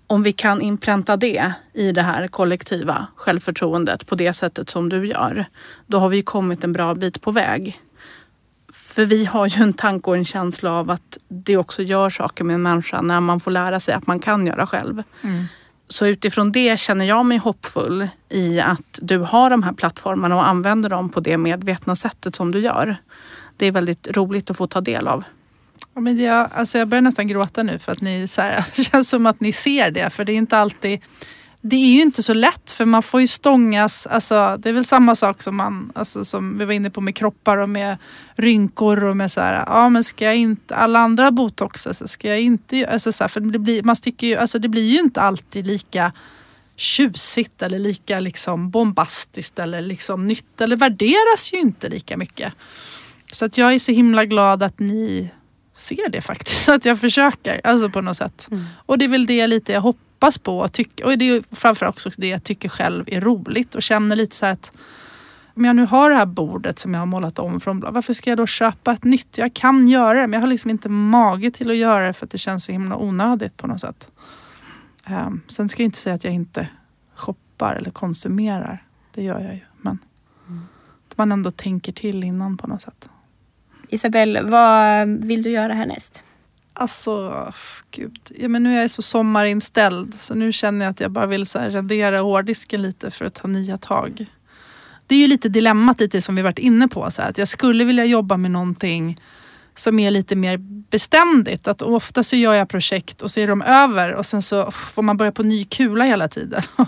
[0.06, 5.06] Om vi kan inpränta det i det här kollektiva självförtroendet på det sättet som du
[5.06, 5.44] gör,
[5.86, 7.80] då har vi kommit en bra bit på väg.
[8.72, 12.44] För vi har ju en tanke och en känsla av att det också gör saker
[12.44, 15.02] med en människa när man får lära sig att man kan göra själv.
[15.22, 15.44] Mm.
[15.88, 20.48] Så utifrån det känner jag mig hoppfull i att du har de här plattformarna och
[20.48, 22.96] använder dem på det medvetna sättet som du gör.
[23.56, 25.24] Det är väldigt roligt att få ta del av.
[25.94, 28.84] Ja, men jag, alltså jag börjar nästan gråta nu för att ni så här, det
[28.90, 30.10] känns som att ni ser det.
[30.10, 31.00] För det är inte alltid
[31.68, 34.06] det är ju inte så lätt för man får ju stångas.
[34.06, 37.14] Alltså, det är väl samma sak som, man, alltså, som vi var inne på med
[37.14, 37.96] kroppar och med
[38.36, 42.28] rynkor och med så här, ja men ska jag inte, alla andra botox, alltså, ska
[42.28, 44.98] jag inte, alltså, så här, för det blir, man sticker ju, alltså, det blir ju
[44.98, 46.12] inte alltid lika
[46.76, 52.52] tjusigt eller lika liksom bombastiskt eller liksom nytt eller värderas ju inte lika mycket.
[53.32, 55.30] Så att jag är så himla glad att ni
[55.78, 56.68] ser det faktiskt.
[56.68, 58.48] Att jag försöker, alltså på något sätt.
[58.50, 58.64] Mm.
[58.86, 61.96] Och det är väl det lite jag hoppas på och, tyck, och det är framförallt
[61.96, 64.72] också det jag tycker själv är roligt och känner lite så att
[65.58, 68.14] om jag nu har det här bordet som jag har målat om från blad, varför
[68.14, 69.38] ska jag då köpa ett nytt?
[69.38, 72.26] Jag kan göra det men jag har liksom inte mage till att göra det för
[72.26, 74.10] att det känns så himla onödigt på något sätt.
[75.08, 76.68] Um, sen ska jag inte säga att jag inte
[77.14, 78.84] shoppar eller konsumerar.
[79.14, 79.60] Det gör jag ju.
[79.80, 79.98] Men
[80.48, 80.62] mm.
[81.10, 83.08] att man ändå tänker till innan på något sätt.
[83.88, 86.22] Isabelle, vad vill du göra härnäst?
[86.72, 87.52] Alltså,
[87.90, 88.18] gud.
[88.36, 91.46] Ja, men nu är jag så sommarinställd så nu känner jag att jag bara vill
[91.46, 94.26] så här radera hårddisken lite för att ta nya tag.
[95.06, 97.10] Det är ju lite dilemmat lite som vi varit inne på.
[97.10, 99.20] Så här, att jag skulle vilja jobba med någonting
[99.74, 100.56] som är lite mer
[100.90, 101.68] beständigt.
[101.68, 105.02] Att ofta så gör jag projekt och så är de över och sen så får
[105.02, 106.62] man börja på ny kula hela tiden.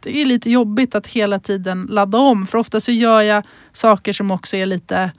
[0.00, 4.12] Det är lite jobbigt att hela tiden ladda om för ofta så gör jag saker
[4.12, 5.10] som också är lite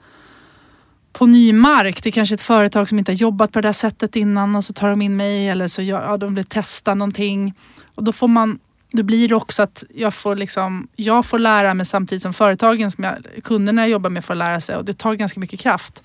[1.12, 2.02] på ny mark.
[2.02, 4.64] Det är kanske ett företag som inte har jobbat på det där sättet innan och
[4.64, 7.54] så tar de in mig eller så gör, ja, de vill testa någonting.
[7.94, 8.58] Och då får man
[8.92, 12.90] då blir det också att jag får, liksom, jag får lära mig samtidigt som företagen,
[12.90, 16.02] som jag, kunderna jag jobbar med får lära sig och det tar ganska mycket kraft.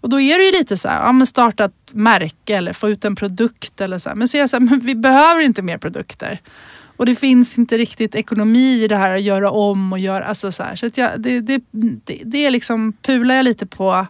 [0.00, 2.88] Och då är det ju lite så här, ja men starta ett märke eller få
[2.88, 4.16] ut en produkt eller så här.
[4.16, 6.40] Men så är jag så här, men vi behöver inte mer produkter.
[6.96, 10.52] Och det finns inte riktigt ekonomi i det här att göra om och göra, alltså
[10.52, 10.76] så här.
[10.76, 14.06] Så att jag, det, det, det, det är liksom, pular jag lite på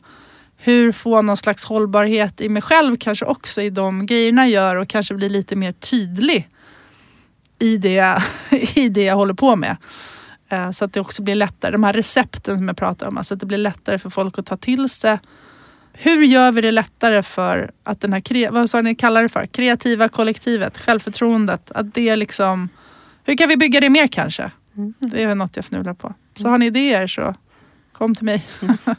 [0.65, 4.77] hur få någon slags hållbarhet i mig själv kanske också i de grejerna jag gör
[4.77, 6.49] och kanske bli lite mer tydlig
[7.59, 8.23] i det,
[8.75, 9.77] i det jag håller på med.
[10.49, 11.73] Eh, så att det också blir lättare.
[11.73, 14.47] De här recepten som jag pratar om, alltså att det blir lättare för folk att
[14.47, 15.19] ta till sig.
[15.93, 19.47] Hur gör vi det lättare för att den här, vad sa ni kallar det för?
[19.47, 21.71] Kreativa kollektivet, självförtroendet.
[21.71, 22.69] Att det liksom,
[23.25, 24.51] hur kan vi bygga det mer kanske?
[24.77, 24.95] Mm.
[24.99, 26.15] Det är något jag fnular på.
[26.37, 27.35] Så har ni idéer så
[28.03, 28.45] kom till mig.
[28.63, 28.77] Mm.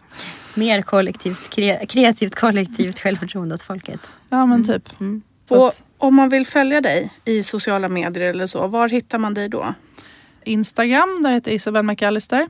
[0.54, 1.50] Mer kollektivt,
[1.90, 4.12] kreativt kollektivt självförtroende åt folket.
[4.30, 4.68] Ja men mm.
[4.68, 5.00] typ.
[5.00, 5.22] Mm.
[5.50, 9.50] Och om man vill följa dig i sociala medier eller så, var hittar man dig
[9.50, 9.74] då?
[10.44, 12.48] Instagram, där heter Isabelle McAllister.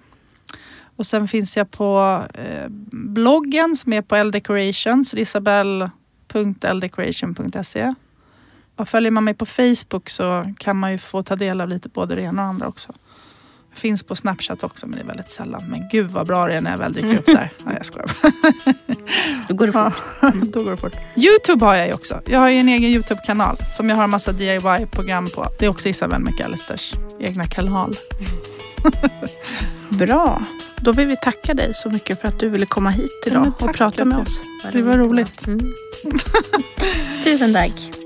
[0.95, 7.93] Och sen finns jag på eh, bloggen som är på L-Decorations, isabelle.ldecoration.se.
[8.75, 11.89] Och följer man mig på Facebook så kan man ju få ta del av lite
[11.89, 12.93] både det ena och andra också.
[13.75, 15.63] Finns på Snapchat också men det är väldigt sällan.
[15.69, 17.51] Men gud vad bra det är när jag väl dyker upp där.
[17.65, 18.11] Ja, jag skojar
[19.47, 19.93] Då går det fort.
[20.21, 20.95] Ja, då går det fort.
[21.15, 22.21] Youtube har jag ju också.
[22.25, 25.47] Jag har ju en egen Youtube-kanal som jag har en massa DIY-program på.
[25.59, 27.95] Det är också Isabelle McAllisters egna kanal.
[29.89, 30.41] bra.
[30.75, 33.65] Då vill vi tacka dig så mycket för att du ville komma hit idag ja,
[33.65, 34.41] och prata med oss.
[34.71, 35.47] Det var roligt.
[35.47, 35.59] Mm.
[37.23, 38.02] Tusen tack.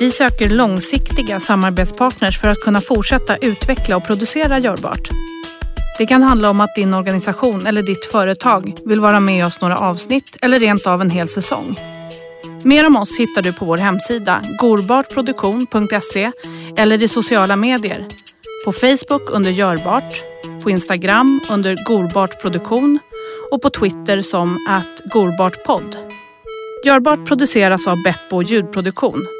[0.00, 5.08] Vi söker långsiktiga samarbetspartners för att kunna fortsätta utveckla och producera Görbart.
[5.98, 9.78] Det kan handla om att din organisation eller ditt företag vill vara med oss några
[9.78, 11.78] avsnitt eller rent av en hel säsong.
[12.62, 16.32] Mer om oss hittar du på vår hemsida gorbartproduktion.se
[16.76, 18.06] eller i sociala medier.
[18.64, 20.22] På Facebook under Görbart,
[20.62, 22.98] på Instagram under Gorbartproduktion
[23.50, 25.96] och på Twitter som att Gorbartpodd.
[26.84, 29.39] Görbart produceras av Beppo ljudproduktion.